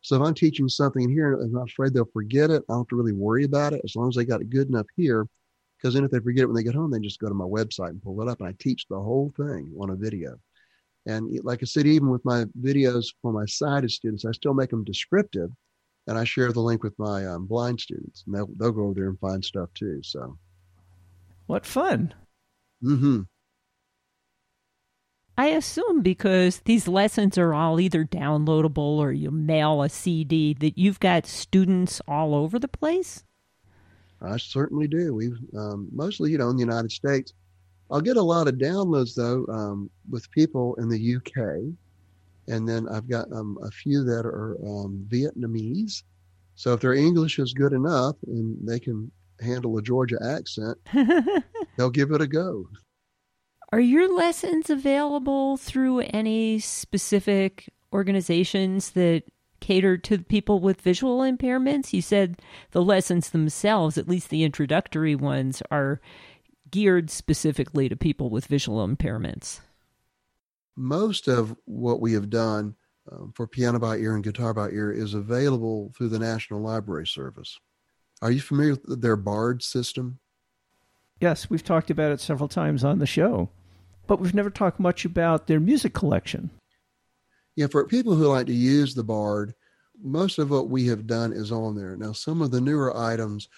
So 0.02 0.16
if 0.16 0.22
I'm 0.22 0.34
teaching 0.34 0.68
something 0.68 1.08
here 1.08 1.34
and 1.34 1.56
I'm 1.56 1.62
afraid 1.62 1.94
they'll 1.94 2.04
forget 2.12 2.50
it, 2.50 2.62
I 2.68 2.72
don't 2.72 2.80
have 2.80 2.88
to 2.88 2.96
really 2.96 3.12
worry 3.12 3.44
about 3.44 3.72
it 3.72 3.80
as 3.84 3.96
long 3.96 4.08
as 4.08 4.16
they 4.16 4.24
got 4.24 4.40
it 4.40 4.50
good 4.50 4.68
enough 4.68 4.86
here. 4.96 5.26
Because 5.76 5.94
then 5.94 6.04
if 6.04 6.10
they 6.10 6.20
forget 6.20 6.42
it 6.42 6.46
when 6.46 6.56
they 6.56 6.62
get 6.62 6.74
home, 6.74 6.90
they 6.90 6.98
just 6.98 7.20
go 7.20 7.28
to 7.28 7.34
my 7.34 7.44
website 7.44 7.90
and 7.90 8.02
pull 8.02 8.20
it 8.20 8.28
up 8.28 8.40
and 8.40 8.48
I 8.48 8.54
teach 8.58 8.86
the 8.88 9.00
whole 9.00 9.32
thing 9.36 9.72
on 9.80 9.90
a 9.90 9.96
video. 9.96 10.36
And 11.06 11.38
like 11.42 11.60
I 11.62 11.66
said, 11.66 11.86
even 11.86 12.10
with 12.10 12.24
my 12.24 12.44
videos 12.60 13.06
for 13.22 13.32
my 13.32 13.46
sighted 13.46 13.90
students, 13.90 14.24
I 14.24 14.32
still 14.32 14.52
make 14.52 14.70
them 14.70 14.84
descriptive 14.84 15.50
and 16.06 16.18
I 16.18 16.24
share 16.24 16.52
the 16.52 16.60
link 16.60 16.82
with 16.82 16.98
my 16.98 17.26
um, 17.26 17.46
blind 17.46 17.80
students 17.80 18.24
and 18.26 18.34
they'll, 18.34 18.50
they'll 18.56 18.72
go 18.72 18.84
over 18.84 18.94
there 18.94 19.08
and 19.08 19.18
find 19.20 19.44
stuff 19.44 19.70
too. 19.74 20.00
So. 20.02 20.36
What 21.46 21.64
fun. 21.64 22.14
Mm-hmm. 22.82 23.22
I 25.40 25.46
assume 25.46 26.03
because 26.03 26.61
these 26.66 26.87
lessons 26.87 27.38
are 27.38 27.55
all 27.55 27.81
either 27.81 28.05
downloadable 28.05 28.98
or 28.98 29.11
you 29.11 29.31
mail 29.31 29.83
a 29.83 29.88
CD 29.88 30.53
that 30.53 30.76
you've 30.76 31.00
got 31.00 31.24
students 31.24 32.03
all 32.07 32.35
over 32.35 32.59
the 32.59 32.68
place. 32.68 33.24
I 34.20 34.37
certainly 34.37 34.87
do. 34.87 35.14
We've 35.14 35.38
um, 35.57 35.88
mostly, 35.92 36.31
you 36.31 36.37
know, 36.37 36.50
in 36.50 36.57
the 36.57 36.61
United 36.61 36.92
States. 36.92 37.33
I'll 37.90 38.03
get 38.03 38.18
a 38.18 38.22
lot 38.22 38.48
of 38.48 38.57
downloads 38.57 39.14
though 39.14 39.46
um, 39.50 39.88
with 40.11 40.31
people 40.31 40.74
in 40.74 40.90
the 40.90 41.16
UK, 41.16 41.72
and 42.46 42.68
then 42.68 42.87
I've 42.90 43.09
got 43.09 43.33
um, 43.33 43.57
a 43.62 43.70
few 43.70 44.05
that 44.05 44.26
are 44.26 44.59
um, 44.62 45.07
Vietnamese. 45.09 46.03
So 46.55 46.74
if 46.74 46.81
their 46.81 46.92
English 46.92 47.38
is 47.38 47.55
good 47.55 47.72
enough 47.72 48.16
and 48.26 48.59
they 48.68 48.79
can 48.79 49.11
handle 49.40 49.79
a 49.79 49.83
Georgia 49.83 50.18
accent, 50.22 50.76
they'll 51.79 51.88
give 51.88 52.11
it 52.11 52.20
a 52.20 52.26
go. 52.26 52.66
Are 53.72 53.80
your 53.80 54.12
lessons 54.12 54.68
available 54.68 55.56
through 55.56 56.00
any 56.00 56.59
specific 56.59 57.72
organizations 57.92 58.90
that 58.90 59.22
cater 59.61 59.96
to 59.96 60.18
people 60.18 60.59
with 60.59 60.80
visual 60.80 61.20
impairments? 61.20 61.92
You 61.92 62.02
said 62.02 62.42
the 62.72 62.83
lessons 62.83 63.30
themselves, 63.30 63.96
at 63.96 64.09
least 64.09 64.28
the 64.28 64.42
introductory 64.42 65.14
ones, 65.14 65.62
are 65.70 66.00
geared 66.68 67.11
specifically 67.11 67.88
to 67.88 67.96
people 67.96 68.28
with 68.28 68.46
visual 68.46 68.87
impairments. 68.87 69.61
Most 70.76 71.28
of 71.28 71.56
what 71.66 72.00
we 72.00 72.12
have 72.14 72.28
done 72.28 72.74
um, 73.12 73.33
for 73.37 73.46
piano 73.46 73.78
by 73.78 73.98
ear 73.98 74.16
and 74.16 74.24
guitar 74.24 74.52
by 74.52 74.70
ear 74.70 74.90
is 74.90 75.14
available 75.14 75.92
through 75.96 76.09
the 76.09 76.18
National 76.18 76.61
Library 76.61 77.06
Service. 77.06 77.56
Are 78.20 78.33
you 78.33 78.40
familiar 78.40 78.72
with 78.85 79.00
their 79.00 79.16
BARD 79.16 79.62
system? 79.62 80.18
Yes, 81.20 81.48
we've 81.48 81.62
talked 81.62 81.90
about 81.90 82.11
it 82.11 82.20
several 82.20 82.48
times 82.48 82.83
on 82.83 82.98
the 82.98 83.06
show 83.06 83.50
but 84.11 84.18
we've 84.18 84.35
never 84.35 84.51
talked 84.51 84.81
much 84.81 85.05
about 85.05 85.46
their 85.46 85.61
music 85.61 85.94
collection. 85.94 86.51
Yeah, 87.55 87.68
for 87.68 87.87
people 87.87 88.16
who 88.16 88.27
like 88.27 88.46
to 88.46 88.53
use 88.53 88.92
the 88.92 89.05
Bard, 89.05 89.55
most 90.03 90.40
of 90.40 90.51
what 90.51 90.68
we 90.68 90.85
have 90.88 91.07
done 91.07 91.33
is 91.33 91.53
on 91.53 91.77
there. 91.77 91.96
Now, 91.96 92.11
some 92.11 92.42
of 92.42 92.51
the 92.51 92.61
newer 92.61 92.96
items 92.96 93.49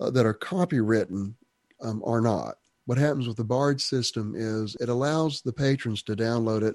uh, 0.00 0.10
that 0.10 0.26
are 0.26 0.34
copywritten 0.34 1.34
um, 1.82 2.02
are 2.04 2.20
not. 2.20 2.56
What 2.86 2.98
happens 2.98 3.28
with 3.28 3.36
the 3.36 3.44
Bard 3.44 3.80
system 3.80 4.34
is 4.36 4.76
it 4.80 4.88
allows 4.88 5.40
the 5.40 5.52
patrons 5.52 6.02
to 6.02 6.16
download 6.16 6.64
it, 6.64 6.74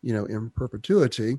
you 0.00 0.12
know, 0.12 0.26
in 0.26 0.50
perpetuity, 0.50 1.38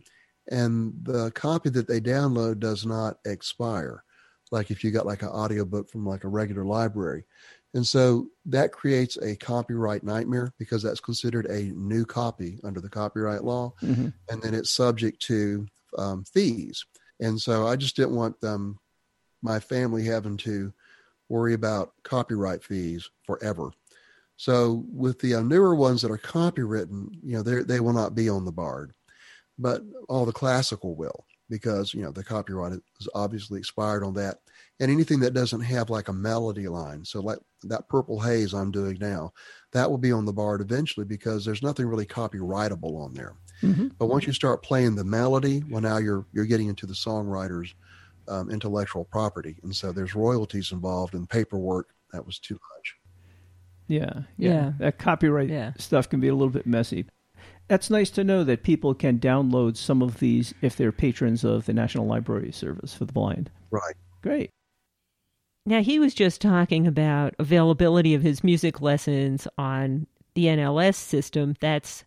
and 0.50 0.94
the 1.04 1.32
copy 1.32 1.70
that 1.70 1.88
they 1.88 2.02
download 2.02 2.60
does 2.60 2.86
not 2.86 3.20
expire. 3.26 4.04
Like 4.52 4.70
if 4.70 4.84
you 4.84 4.92
got 4.92 5.06
like 5.06 5.22
an 5.22 5.30
audiobook 5.30 5.90
from 5.90 6.06
like 6.06 6.26
a 6.26 6.28
regular 6.28 6.66
library, 6.66 7.24
and 7.74 7.88
so 7.88 8.28
that 8.46 8.74
creates 8.74 9.18
a 9.18 9.36
copyright 9.36 10.04
nightmare 10.04 10.54
because 10.60 10.84
that's 10.84 11.00
considered 11.00 11.46
a 11.46 11.72
new 11.74 12.06
copy 12.06 12.60
under 12.64 12.82
the 12.82 12.90
copyright 12.90 13.44
law. 13.44 13.74
Mm-hmm. 13.82 14.10
And 14.30 14.42
then 14.42 14.54
it's 14.54 14.72
subject 14.72 15.22
to 15.24 15.66
um, 15.98 16.26
fees. 16.26 16.86
And 17.22 17.40
so 17.40 17.68
I 17.68 17.78
just 17.78 17.96
didn't 17.96 18.16
want 18.16 18.36
um, 18.44 18.78
my 19.42 19.60
family 19.60 20.04
having 20.04 20.38
to 20.38 20.74
worry 21.30 21.54
about 21.54 21.94
copyright 22.04 22.64
fees 22.64 23.10
forever. 23.26 23.72
So 24.36 24.84
with 24.92 25.20
the 25.20 25.36
uh, 25.36 25.42
newer 25.42 25.76
ones 25.76 26.02
that 26.02 26.12
are 26.12 26.18
copywritten, 26.18 27.10
you 27.24 27.38
know, 27.38 27.44
they 27.44 27.62
they 27.62 27.80
will 27.80 27.94
not 27.94 28.16
be 28.16 28.28
on 28.28 28.44
the 28.44 28.52
Bard, 28.52 28.92
but 29.60 29.84
all 30.10 30.26
the 30.26 30.32
classical 30.32 30.96
will 30.96 31.26
because 31.48 31.94
you 31.94 32.02
know 32.02 32.12
the 32.12 32.24
copyright 32.24 32.74
is 33.00 33.08
obviously 33.14 33.60
expired 33.60 34.04
on 34.04 34.16
that 34.16 34.40
and 34.82 34.92
anything 34.92 35.20
that 35.20 35.34
doesn't 35.34 35.62
have 35.62 35.90
like 35.90 36.10
a 36.10 36.14
melody 36.14 36.68
line 36.68 37.06
so 37.06 37.22
like 37.22 37.38
that 37.64 37.88
purple 37.88 38.20
haze 38.20 38.54
i'm 38.54 38.72
doing 38.72 38.98
now 39.00 39.32
that 39.72 39.90
will 39.90 39.98
be 39.98 40.12
on 40.12 40.26
the 40.26 40.34
bard 40.34 40.60
eventually 40.60 41.06
because 41.06 41.46
there's 41.46 41.64
nothing 41.64 41.86
really 41.86 42.06
copyrightable 42.06 43.00
on 43.00 43.14
there 43.14 43.36
mm-hmm. 43.62 43.88
but 44.00 44.08
once 44.08 44.26
you 44.26 44.34
start 44.34 44.64
playing 44.64 44.96
the 44.96 45.04
melody 45.04 45.64
well 45.70 45.82
now 45.82 45.98
you're 45.98 46.26
you're 46.34 46.46
getting 46.46 46.68
into 46.68 46.86
the 46.86 46.94
songwriter's 46.94 47.74
um, 48.28 48.50
intellectual 48.50 49.06
property 49.06 49.56
and 49.64 49.76
so 49.76 49.92
there's 49.92 50.16
royalties 50.16 50.72
involved 50.72 51.14
and 51.14 51.30
paperwork 51.30 51.90
that 52.12 52.26
was 52.26 52.40
too 52.40 52.60
much 52.76 52.96
yeah 53.88 54.24
yeah, 54.38 54.50
yeah. 54.50 54.72
that 54.80 54.98
copyright 54.98 55.50
yeah. 55.50 55.72
stuff 55.78 56.10
can 56.10 56.20
be 56.20 56.28
a 56.28 56.34
little 56.34 56.50
bit 56.50 56.66
messy 56.66 57.06
that's 57.68 57.90
nice 57.90 58.10
to 58.12 58.24
know 58.26 58.44
that 58.44 58.64
people 58.64 58.94
can 58.94 59.18
download 59.18 59.78
some 59.78 60.02
of 60.02 60.20
these 60.20 60.54
if 60.62 60.76
they're 60.76 60.92
patrons 60.92 61.46
of 61.46 61.66
the 61.66 61.74
National 61.74 62.06
Library 62.06 62.52
Service 62.52 62.94
for 62.94 63.06
the 63.06 63.14
Blind. 63.14 63.50
Right. 63.70 63.96
Great. 64.22 64.52
Now, 65.66 65.84
he 65.84 66.00
was 66.00 66.16
just 66.16 66.42
talking 66.42 66.88
about 66.88 67.36
availability 67.38 68.16
of 68.16 68.24
his 68.24 68.44
music 68.44 68.82
lessons 68.82 69.48
on 69.60 70.08
the 70.34 70.46
NLS 70.46 70.96
system. 70.96 71.56
That's 71.60 72.04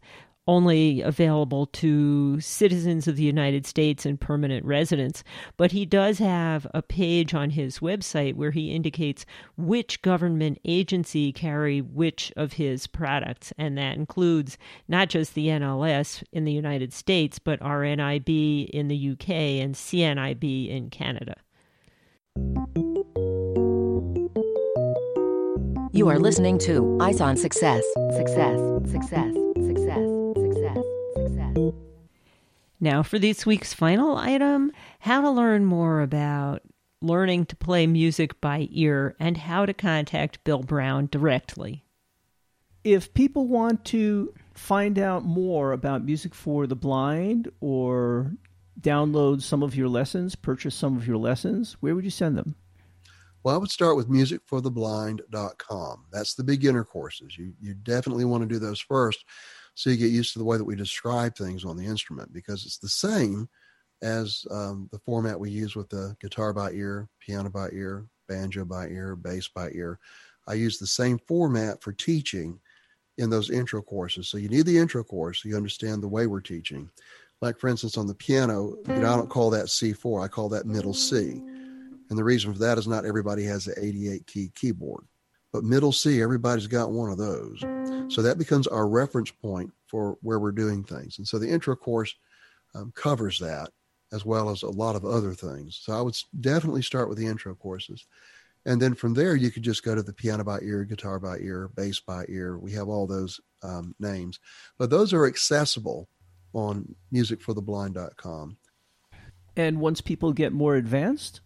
only 0.47 1.01
available 1.01 1.67
to 1.67 2.39
citizens 2.41 3.09
of 3.09 3.17
the 3.17 3.23
United 3.23 3.65
States 3.65 4.05
and 4.05 4.21
permanent 4.21 4.65
residents. 4.65 5.25
But 5.57 5.73
he 5.73 5.87
does 5.87 6.19
have 6.19 6.67
a 6.75 6.83
page 6.83 7.33
on 7.33 7.51
his 7.51 7.79
website 7.79 8.35
where 8.35 8.51
he 8.51 8.73
indicates 8.73 9.25
which 9.57 10.03
government 10.03 10.59
agency 10.65 11.33
carry 11.33 11.81
which 11.81 12.33
of 12.37 12.55
his 12.55 12.87
products. 12.87 13.53
And 13.57 13.79
that 13.79 13.97
includes 13.97 14.59
not 14.89 15.09
just 15.09 15.35
the 15.35 15.47
NLS 15.47 16.23
in 16.33 16.45
the 16.45 16.53
United 16.53 16.93
States, 16.93 17.39
but 17.39 17.61
RNIB 17.61 18.69
in 18.69 18.89
the 18.89 19.11
UK 19.13 19.31
and 19.31 19.75
CNIB 19.75 20.69
in 20.69 20.91
Canada. 20.91 21.37
You 25.95 26.09
are 26.09 26.19
listening 26.19 26.59
to 26.59 26.99
Eyes 27.01 27.21
on 27.21 27.37
Success. 27.37 27.85
Success. 28.17 28.59
Success. 28.91 29.33
Success. 29.55 30.05
Success, 30.35 30.79
success. 31.15 31.73
Now, 32.81 33.05
for 33.05 33.21
this 33.21 33.47
week's 33.47 33.73
final 33.73 34.17
item 34.17 34.73
how 34.99 35.21
to 35.21 35.31
learn 35.31 35.65
more 35.65 36.01
about 36.01 36.63
learning 37.01 37.47
to 37.47 37.55
play 37.55 37.87
music 37.87 38.41
by 38.41 38.67
ear 38.73 39.15
and 39.21 39.37
how 39.37 39.67
to 39.67 39.73
contact 39.73 40.43
Bill 40.43 40.65
Brown 40.65 41.07
directly. 41.13 41.85
If 42.83 43.15
people 43.15 43.47
want 43.47 43.85
to 43.85 44.35
find 44.53 44.99
out 44.99 45.25
more 45.25 45.71
about 45.71 46.05
music 46.05 46.35
for 46.35 46.67
the 46.67 46.75
blind 46.75 47.49
or 47.61 48.33
download 48.81 49.43
some 49.43 49.63
of 49.63 49.77
your 49.77 49.89
lessons, 49.89 50.35
purchase 50.35 50.75
some 50.75 50.97
of 50.97 51.07
your 51.07 51.19
lessons, 51.19 51.77
where 51.79 51.95
would 51.95 52.05
you 52.05 52.11
send 52.11 52.37
them? 52.37 52.57
Well, 53.45 53.55
I 53.55 53.59
would 53.59 53.71
start 53.71 53.97
with 53.97 54.09
musicfortheblind.com. 54.09 56.05
That's 56.11 56.35
the 56.35 56.43
beginner 56.43 56.83
courses. 56.83 57.37
You 57.39 57.53
you 57.61 57.75
definitely 57.75 58.25
want 58.25 58.43
to 58.43 58.49
do 58.49 58.59
those 58.59 58.81
first 58.81 59.25
so 59.75 59.91
you 59.91 59.97
get 59.97 60.11
used 60.11 60.33
to 60.33 60.39
the 60.39 60.45
way 60.45 60.57
that 60.57 60.65
we 60.65 60.77
describe 60.77 61.37
things 61.37 61.65
on 61.65 61.77
the 61.77 61.85
instrument 61.85 62.33
because 62.33 62.65
it's 62.65 62.79
the 62.79 62.89
same 62.89 63.49
as 64.03 64.47
um, 64.51 64.89
the 64.93 64.99
format 65.01 65.39
we 65.39 65.51
use 65.51 65.77
with 65.77 65.89
the 65.91 66.17
guitar 66.21 66.53
by 66.53 66.71
ear, 66.73 67.09
piano 67.21 67.51
by 67.51 67.69
ear, 67.73 68.07
banjo 68.29 68.65
by 68.65 68.87
ear, 68.89 69.15
bass 69.17 69.49
by 69.49 69.69
ear. 69.71 69.99
I 70.47 70.55
use 70.55 70.79
the 70.79 70.87
same 70.87 71.19
format 71.27 71.83
for 71.83 71.93
teaching 71.93 72.61
in 73.19 73.31
those 73.31 73.51
intro 73.51 73.83
courses. 73.83 74.29
So 74.29 74.39
you 74.39 74.49
need 74.49 74.67
the 74.67 74.79
intro 74.79 75.05
course 75.05 75.43
so 75.43 75.49
you 75.49 75.57
understand 75.57 76.03
the 76.03 76.09
way 76.09 76.27
we're 76.27 76.41
teaching. 76.41 76.89
Like 77.43 77.59
for 77.59 77.69
instance, 77.69 77.99
on 77.99 78.07
the 78.07 78.15
piano, 78.15 78.77
you 78.89 78.95
know, 78.95 79.13
I 79.13 79.17
don't 79.17 79.29
call 79.29 79.51
that 79.51 79.67
C4, 79.67 80.25
I 80.25 80.29
call 80.29 80.49
that 80.51 80.67
middle 80.67 80.95
C. 80.95 81.43
And 82.15 82.19
the 82.21 82.23
reason 82.23 82.53
for 82.53 82.61
that 82.61 82.79
is 82.79 82.87
not 82.87 83.05
everybody 83.05 83.43
has 83.47 83.65
the 83.65 83.75
88 83.77 84.25
key 84.29 84.53
keyboard. 84.55 85.03
But 85.53 85.65
middle 85.65 85.91
C, 85.91 86.23
everybody's 86.23 86.69
got 86.69 86.93
one 86.93 87.11
of 87.11 87.19
those. 87.19 87.59
So 88.07 88.23
that 88.23 88.39
becomes 88.39 88.69
our 88.69 88.87
reference 88.87 89.33
point 89.33 89.73
for 89.89 90.17
where 90.23 90.39
we're 90.39 90.53
doing 90.53 90.85
things. 90.85 91.19
And 91.19 91.27
so 91.27 91.41
the 91.41 91.51
intro 91.51 91.75
course 91.75 92.15
um, 92.73 92.93
covers 92.95 93.41
that 93.41 93.71
as 94.13 94.25
well 94.25 94.49
as 94.49 94.63
a 94.63 94.71
lot 94.71 94.95
of 94.95 95.05
other 95.05 95.35
things. 95.35 95.81
So 95.83 95.93
I 95.93 96.03
would 96.03 96.17
definitely 96.41 96.83
start 96.83 97.09
with 97.09 97.19
the 97.19 97.27
intro 97.27 97.53
courses. 97.57 98.07
And 98.65 98.81
then 98.81 98.95
from 98.95 99.13
there, 99.13 99.35
you 99.35 99.51
could 99.51 99.65
just 99.65 99.83
go 99.83 99.97
to 99.97 100.03
the 100.05 100.13
piano 100.13 100.45
by 100.45 100.61
ear, 100.61 100.85
guitar 100.85 101.19
by 101.19 101.39
ear, 101.39 101.69
bass 101.75 101.99
by 101.99 102.27
ear. 102.29 102.59
We 102.59 102.71
have 102.75 102.89
all 102.89 103.09
those 103.09 103.41
um, 103.65 103.97
names, 103.99 104.39
but 104.79 104.89
those 104.89 105.13
are 105.13 105.27
accessible 105.27 106.09
on 106.53 106.95
musicfortheblind.com. 107.13 108.57
And 109.57 109.81
once 109.81 110.01
people 110.01 110.33
get 110.33 110.53
more 110.53 110.77
advanced? 110.77 111.41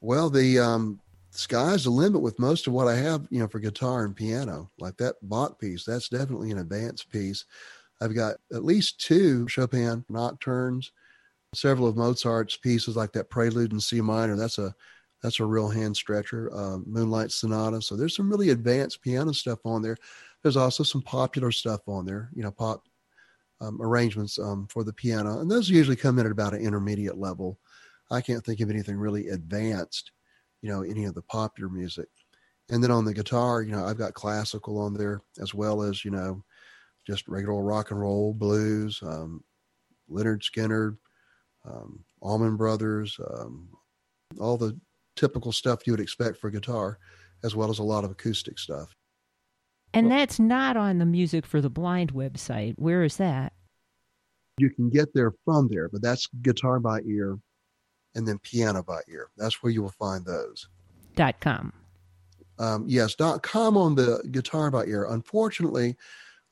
Well, 0.00 0.30
the 0.30 0.58
um, 0.58 1.00
sky's 1.30 1.84
the 1.84 1.90
limit 1.90 2.22
with 2.22 2.38
most 2.38 2.66
of 2.66 2.72
what 2.72 2.88
I 2.88 2.96
have, 2.96 3.26
you 3.30 3.38
know, 3.38 3.48
for 3.48 3.60
guitar 3.60 4.04
and 4.04 4.16
piano. 4.16 4.70
Like 4.78 4.96
that 4.96 5.16
Bach 5.22 5.58
piece, 5.58 5.84
that's 5.84 6.08
definitely 6.08 6.50
an 6.50 6.58
advanced 6.58 7.10
piece. 7.10 7.44
I've 8.00 8.14
got 8.14 8.36
at 8.52 8.64
least 8.64 9.00
two 9.00 9.46
Chopin 9.48 10.04
nocturnes, 10.08 10.92
several 11.54 11.86
of 11.86 11.96
Mozart's 11.96 12.56
pieces, 12.56 12.96
like 12.96 13.12
that 13.12 13.30
Prelude 13.30 13.72
in 13.72 13.80
C 13.80 14.00
minor. 14.00 14.36
That's 14.36 14.58
a 14.58 14.74
that's 15.22 15.40
a 15.40 15.44
real 15.44 15.68
hand 15.68 15.94
stretcher. 15.94 16.50
Uh, 16.54 16.78
Moonlight 16.86 17.30
Sonata. 17.30 17.82
So 17.82 17.94
there's 17.94 18.16
some 18.16 18.30
really 18.30 18.50
advanced 18.50 19.02
piano 19.02 19.34
stuff 19.34 19.58
on 19.66 19.82
there. 19.82 19.98
There's 20.42 20.56
also 20.56 20.82
some 20.82 21.02
popular 21.02 21.52
stuff 21.52 21.80
on 21.86 22.06
there. 22.06 22.30
You 22.34 22.42
know, 22.42 22.50
pop 22.50 22.84
um, 23.60 23.82
arrangements 23.82 24.38
um, 24.38 24.66
for 24.70 24.82
the 24.82 24.94
piano, 24.94 25.40
and 25.40 25.50
those 25.50 25.68
usually 25.68 25.96
come 25.96 26.18
in 26.18 26.24
at 26.24 26.32
about 26.32 26.54
an 26.54 26.62
intermediate 26.62 27.18
level. 27.18 27.58
I 28.10 28.20
can't 28.20 28.44
think 28.44 28.60
of 28.60 28.70
anything 28.70 28.96
really 28.96 29.28
advanced. 29.28 30.12
You 30.62 30.70
know, 30.70 30.82
any 30.82 31.06
of 31.06 31.14
the 31.14 31.22
popular 31.22 31.70
music. 31.70 32.08
And 32.70 32.82
then 32.84 32.90
on 32.90 33.04
the 33.04 33.14
guitar, 33.14 33.62
you 33.62 33.72
know, 33.72 33.84
I've 33.84 33.98
got 33.98 34.14
classical 34.14 34.78
on 34.78 34.94
there 34.94 35.22
as 35.40 35.54
well 35.54 35.82
as 35.82 36.04
you 36.04 36.10
know, 36.10 36.44
just 37.06 37.26
regular 37.28 37.62
rock 37.62 37.90
and 37.90 38.00
roll, 38.00 38.34
blues, 38.34 39.00
um, 39.02 39.42
Lynyrd 40.10 40.42
Skynyrd, 40.42 40.96
um, 41.64 42.04
Allman 42.20 42.56
Brothers, 42.56 43.18
um, 43.34 43.68
all 44.38 44.56
the 44.56 44.78
typical 45.16 45.52
stuff 45.52 45.86
you 45.86 45.92
would 45.92 46.00
expect 46.00 46.38
for 46.38 46.50
guitar, 46.50 46.98
as 47.42 47.56
well 47.56 47.70
as 47.70 47.78
a 47.78 47.84
lot 47.84 48.04
of 48.04 48.10
acoustic 48.10 48.58
stuff. 48.58 48.94
And 49.92 50.08
well, 50.08 50.18
that's 50.18 50.38
not 50.38 50.76
on 50.76 50.98
the 50.98 51.06
Music 51.06 51.44
for 51.44 51.60
the 51.60 51.70
Blind 51.70 52.12
website. 52.12 52.74
Where 52.76 53.02
is 53.02 53.16
that? 53.16 53.52
You 54.58 54.70
can 54.70 54.90
get 54.90 55.12
there 55.14 55.32
from 55.44 55.68
there, 55.68 55.88
but 55.88 56.02
that's 56.02 56.28
guitar 56.42 56.78
by 56.78 57.00
ear 57.00 57.38
and 58.14 58.26
then 58.26 58.38
piano 58.38 58.82
by 58.82 59.00
ear. 59.08 59.28
That's 59.36 59.62
where 59.62 59.72
you 59.72 59.82
will 59.82 59.90
find 59.90 60.24
those. 60.24 60.68
Dot 61.16 61.40
com. 61.40 61.72
Um, 62.58 62.84
yes, 62.86 63.14
dot 63.14 63.42
com 63.42 63.76
on 63.76 63.94
the 63.94 64.22
guitar 64.30 64.70
by 64.70 64.84
ear. 64.84 65.06
Unfortunately, 65.10 65.96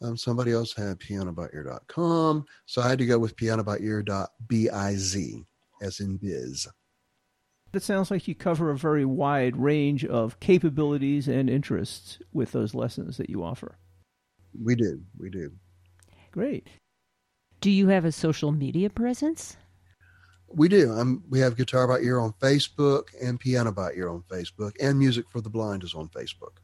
um, 0.01 0.17
somebody 0.17 0.53
else 0.53 0.73
had 0.75 0.99
pianobyear.com. 0.99 2.45
So 2.67 2.83
I 2.83 2.89
had 2.89 2.99
to 2.99 3.07
go 3.07 3.19
with 3.19 3.37
pianobyear.biz, 3.37 5.17
as 5.83 6.01
in 6.01 6.17
biz. 6.17 6.69
It 7.75 7.83
sounds 7.83 8.11
like 8.11 8.27
you 8.27 8.35
cover 8.35 8.71
a 8.71 8.77
very 8.77 9.05
wide 9.05 9.57
range 9.57 10.05
of 10.05 10.41
capabilities 10.41 11.29
and 11.29 11.51
interests 11.51 12.19
with 12.33 12.53
those 12.53 12.75
lessons 12.75 13.19
that 13.19 13.29
you 13.29 13.45
offer. 13.45 13.77
We 14.59 14.75
do. 14.75 15.03
We 15.19 15.29
do. 15.29 15.53
Great. 16.33 16.67
Do 17.61 17.71
you 17.71 17.89
have 17.89 18.07
a 18.07 18.13
social 18.13 18.53
media 18.53 18.89
presence? 18.89 19.59
We 20.49 20.69
do. 20.69 20.93
Um, 20.93 21.23
we 21.29 21.41
have 21.41 21.57
Guitar 21.57 21.87
by 21.87 22.01
Ear 22.01 22.19
on 22.19 22.33
Facebook 22.41 23.09
and 23.21 23.39
Piano 23.39 23.71
by 23.73 23.93
Ear 23.93 24.09
on 24.09 24.23
Facebook, 24.31 24.73
and 24.81 24.99
Music 24.99 25.27
for 25.31 25.41
the 25.41 25.51
Blind 25.51 25.85
is 25.85 25.95
on 25.95 26.09
Facebook. 26.09 26.57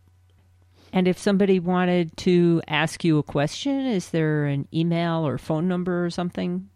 And 0.92 1.08
if 1.08 1.18
somebody 1.18 1.58
wanted 1.58 2.16
to 2.18 2.62
ask 2.68 3.04
you 3.04 3.18
a 3.18 3.22
question, 3.22 3.86
is 3.86 4.10
there 4.10 4.44
an 4.46 4.68
email 4.72 5.26
or 5.26 5.38
phone 5.38 5.66
number 5.66 6.04
or 6.04 6.10
something? 6.10 6.68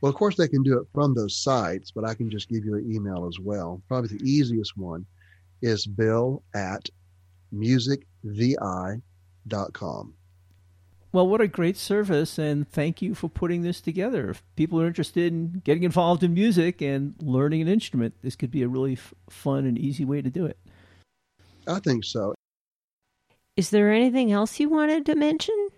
Well, 0.00 0.10
of 0.10 0.16
course, 0.16 0.36
they 0.36 0.48
can 0.48 0.62
do 0.62 0.78
it 0.78 0.86
from 0.94 1.14
those 1.14 1.36
sites, 1.36 1.90
but 1.90 2.04
I 2.04 2.14
can 2.14 2.30
just 2.30 2.48
give 2.48 2.64
you 2.64 2.76
an 2.76 2.90
email 2.90 3.26
as 3.26 3.38
well. 3.38 3.82
Probably 3.88 4.16
the 4.16 4.24
easiest 4.24 4.76
one 4.76 5.04
is 5.60 5.86
bill 5.86 6.42
at 6.54 6.88
musicvi.com. 7.54 9.02
Well, 11.10 11.26
what 11.26 11.40
a 11.40 11.48
great 11.48 11.78
service, 11.78 12.38
and 12.38 12.68
thank 12.68 13.00
you 13.00 13.14
for 13.14 13.28
putting 13.28 13.62
this 13.62 13.80
together. 13.80 14.28
If 14.30 14.42
people 14.56 14.80
are 14.80 14.86
interested 14.86 15.32
in 15.32 15.62
getting 15.64 15.84
involved 15.84 16.22
in 16.22 16.34
music 16.34 16.82
and 16.82 17.14
learning 17.20 17.62
an 17.62 17.68
instrument, 17.68 18.14
this 18.22 18.36
could 18.36 18.50
be 18.50 18.62
a 18.62 18.68
really 18.68 18.92
f- 18.92 19.14
fun 19.30 19.64
and 19.64 19.78
easy 19.78 20.04
way 20.04 20.20
to 20.20 20.28
do 20.28 20.44
it. 20.44 20.58
I 21.66 21.78
think 21.78 22.04
so. 22.04 22.34
Is 23.56 23.70
there 23.70 23.90
anything 23.90 24.32
else 24.32 24.60
you 24.60 24.68
wanted 24.68 25.06
to 25.06 25.14
mention? 25.14 25.68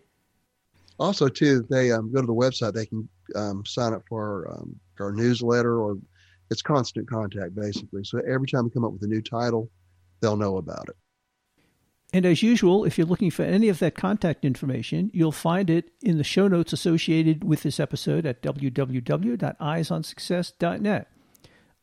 Also, 0.98 1.28
too, 1.28 1.64
they 1.70 1.92
um, 1.92 2.12
go 2.12 2.20
to 2.20 2.26
the 2.26 2.34
website. 2.34 2.74
They 2.74 2.86
can 2.86 3.08
um, 3.36 3.64
sign 3.64 3.94
up 3.94 4.02
for 4.08 4.52
um, 4.52 4.78
our 4.98 5.12
newsletter, 5.12 5.80
or 5.80 5.96
it's 6.50 6.60
constant 6.60 7.08
contact 7.08 7.54
basically. 7.54 8.04
So 8.04 8.20
every 8.28 8.48
time 8.48 8.64
we 8.64 8.70
come 8.70 8.84
up 8.84 8.92
with 8.92 9.02
a 9.04 9.06
new 9.06 9.22
title, 9.22 9.70
they'll 10.20 10.36
know 10.36 10.58
about 10.58 10.88
it. 10.88 10.96
And 12.12 12.26
as 12.26 12.42
usual, 12.42 12.84
if 12.84 12.98
you're 12.98 13.06
looking 13.06 13.30
for 13.30 13.44
any 13.44 13.68
of 13.68 13.78
that 13.78 13.94
contact 13.94 14.44
information, 14.44 15.12
you'll 15.14 15.30
find 15.30 15.70
it 15.70 15.92
in 16.02 16.18
the 16.18 16.24
show 16.24 16.48
notes 16.48 16.72
associated 16.72 17.44
with 17.44 17.62
this 17.62 17.78
episode 17.78 18.26
at 18.26 18.42
www.eyesonsuccess.net. 18.42 21.08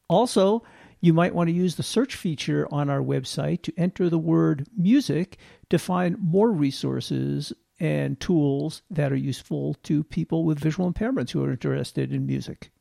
Also, 0.10 0.64
you 1.00 1.14
might 1.14 1.36
want 1.36 1.48
to 1.48 1.54
use 1.54 1.76
the 1.76 1.84
search 1.84 2.16
feature 2.16 2.68
on 2.72 2.90
our 2.90 3.02
website 3.02 3.62
to 3.62 3.72
enter 3.78 4.10
the 4.10 4.18
word 4.18 4.68
music 4.76 5.38
to 5.70 5.80
find 5.80 6.18
more 6.20 6.52
resources 6.52 7.54
and 7.80 8.20
tools 8.20 8.82
that 8.90 9.12
are 9.12 9.18
useful 9.18 9.76
to 9.84 10.04
people 10.04 10.44
with 10.44 10.60
visual 10.60 10.92
impairments 10.92 11.30
who 11.32 11.44
are 11.44 11.52
interested 11.52 12.12
in 12.12 12.26
music. 12.26 12.72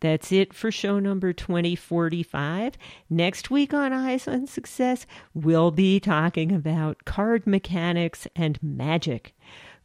That's 0.00 0.30
it 0.30 0.52
for 0.52 0.70
show 0.70 0.98
number 0.98 1.32
2045. 1.32 2.74
Next 3.08 3.50
week 3.50 3.72
on 3.72 3.94
Eyes 3.94 4.28
on 4.28 4.46
Success, 4.46 5.06
we'll 5.32 5.70
be 5.70 6.00
talking 6.00 6.52
about 6.52 7.06
card 7.06 7.46
mechanics 7.46 8.28
and 8.36 8.62
magic. 8.62 9.34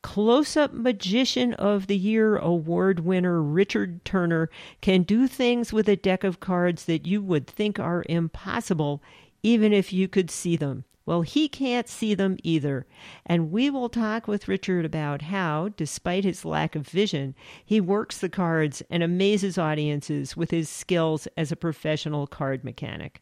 Close 0.02 0.58
up 0.58 0.74
Magician 0.74 1.54
of 1.54 1.88
the 1.88 1.97
Year 1.97 2.36
award 2.36 3.02
winner 3.02 3.41
Richard 3.41 4.04
Turner 4.04 4.50
can 4.82 5.04
do 5.04 5.28
things 5.28 5.71
with 5.71 5.88
a 5.88 5.95
deck 5.95 6.26
of 6.26 6.39
cards 6.41 6.86
that 6.86 7.08
you 7.08 7.21
would 7.21 7.47
think 7.47 7.80
are 7.80 8.04
impossible, 8.10 9.02
even 9.43 9.71
if 9.71 9.93
you 9.93 10.10
could 10.10 10.30
see 10.30 10.58
them. 10.58 10.84
Well, 11.06 11.24
he 11.24 11.50
can't 11.50 11.88
see 11.88 12.14
them 12.14 12.38
either. 12.44 12.86
And 13.26 13.52
we 13.52 13.70
will 13.70 13.90
talk 13.90 14.28
with 14.28 14.48
Richard 14.48 14.86
about 14.86 15.24
how, 15.24 15.70
despite 15.76 16.24
his 16.24 16.46
lack 16.46 16.76
of 16.76 16.88
vision, 16.88 17.36
he 17.66 17.82
works 17.82 18.20
the 18.20 18.30
cards 18.30 18.84
and 18.90 19.02
amazes 19.02 19.58
audiences 19.58 20.38
with 20.38 20.52
his 20.52 20.70
skills 20.70 21.28
as 21.36 21.52
a 21.52 21.56
professional 21.56 22.28
card 22.28 22.64
mechanic. 22.64 23.22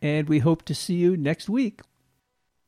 And 0.00 0.28
we 0.28 0.38
hope 0.38 0.64
to 0.66 0.74
see 0.74 0.94
you 0.94 1.16
next 1.16 1.48
week. 1.48 1.80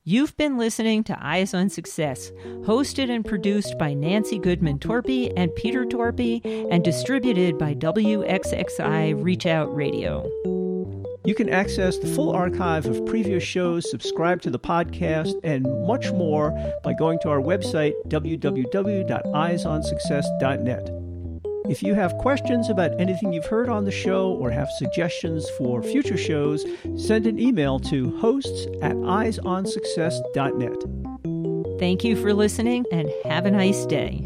You've 0.02 0.36
been 0.36 0.56
listening 0.56 1.04
to 1.04 1.24
Eyes 1.24 1.54
on 1.54 1.68
Success, 1.68 2.32
hosted 2.62 3.10
and 3.10 3.24
produced 3.24 3.78
by 3.78 3.92
Nancy 3.92 4.38
Goodman 4.38 4.78
Torpy 4.78 5.32
and 5.36 5.54
Peter 5.54 5.84
Torpy, 5.84 6.40
and 6.72 6.82
distributed 6.82 7.58
by 7.58 7.74
WXXI 7.74 9.22
Reach 9.22 9.46
Out 9.46 9.72
Radio. 9.74 10.26
You 11.24 11.34
can 11.34 11.48
access 11.50 11.98
the 11.98 12.06
full 12.06 12.32
archive 12.32 12.86
of 12.86 13.04
previous 13.04 13.42
shows, 13.42 13.90
subscribe 13.90 14.40
to 14.42 14.50
the 14.50 14.58
podcast, 14.58 15.34
and 15.44 15.66
much 15.86 16.10
more 16.12 16.52
by 16.82 16.94
going 16.94 17.18
to 17.20 17.28
our 17.28 17.40
website, 17.40 17.92
www.eyesonsuccess.net. 18.08 20.90
If 21.68 21.82
you 21.82 21.92
have 21.94 22.16
questions 22.16 22.70
about 22.70 22.98
anything 22.98 23.34
you've 23.34 23.44
heard 23.46 23.68
on 23.68 23.84
the 23.84 23.90
show 23.90 24.30
or 24.30 24.50
have 24.50 24.70
suggestions 24.78 25.46
for 25.50 25.82
future 25.82 26.16
shows, 26.16 26.64
send 26.96 27.26
an 27.26 27.38
email 27.38 27.78
to 27.80 28.16
hosts 28.18 28.66
at 28.80 28.96
eyesonsuccess.net. 28.96 31.78
Thank 31.78 32.02
you 32.02 32.16
for 32.16 32.32
listening 32.34 32.86
and 32.90 33.10
have 33.24 33.44
a 33.46 33.50
nice 33.50 33.86
day. 33.86 34.24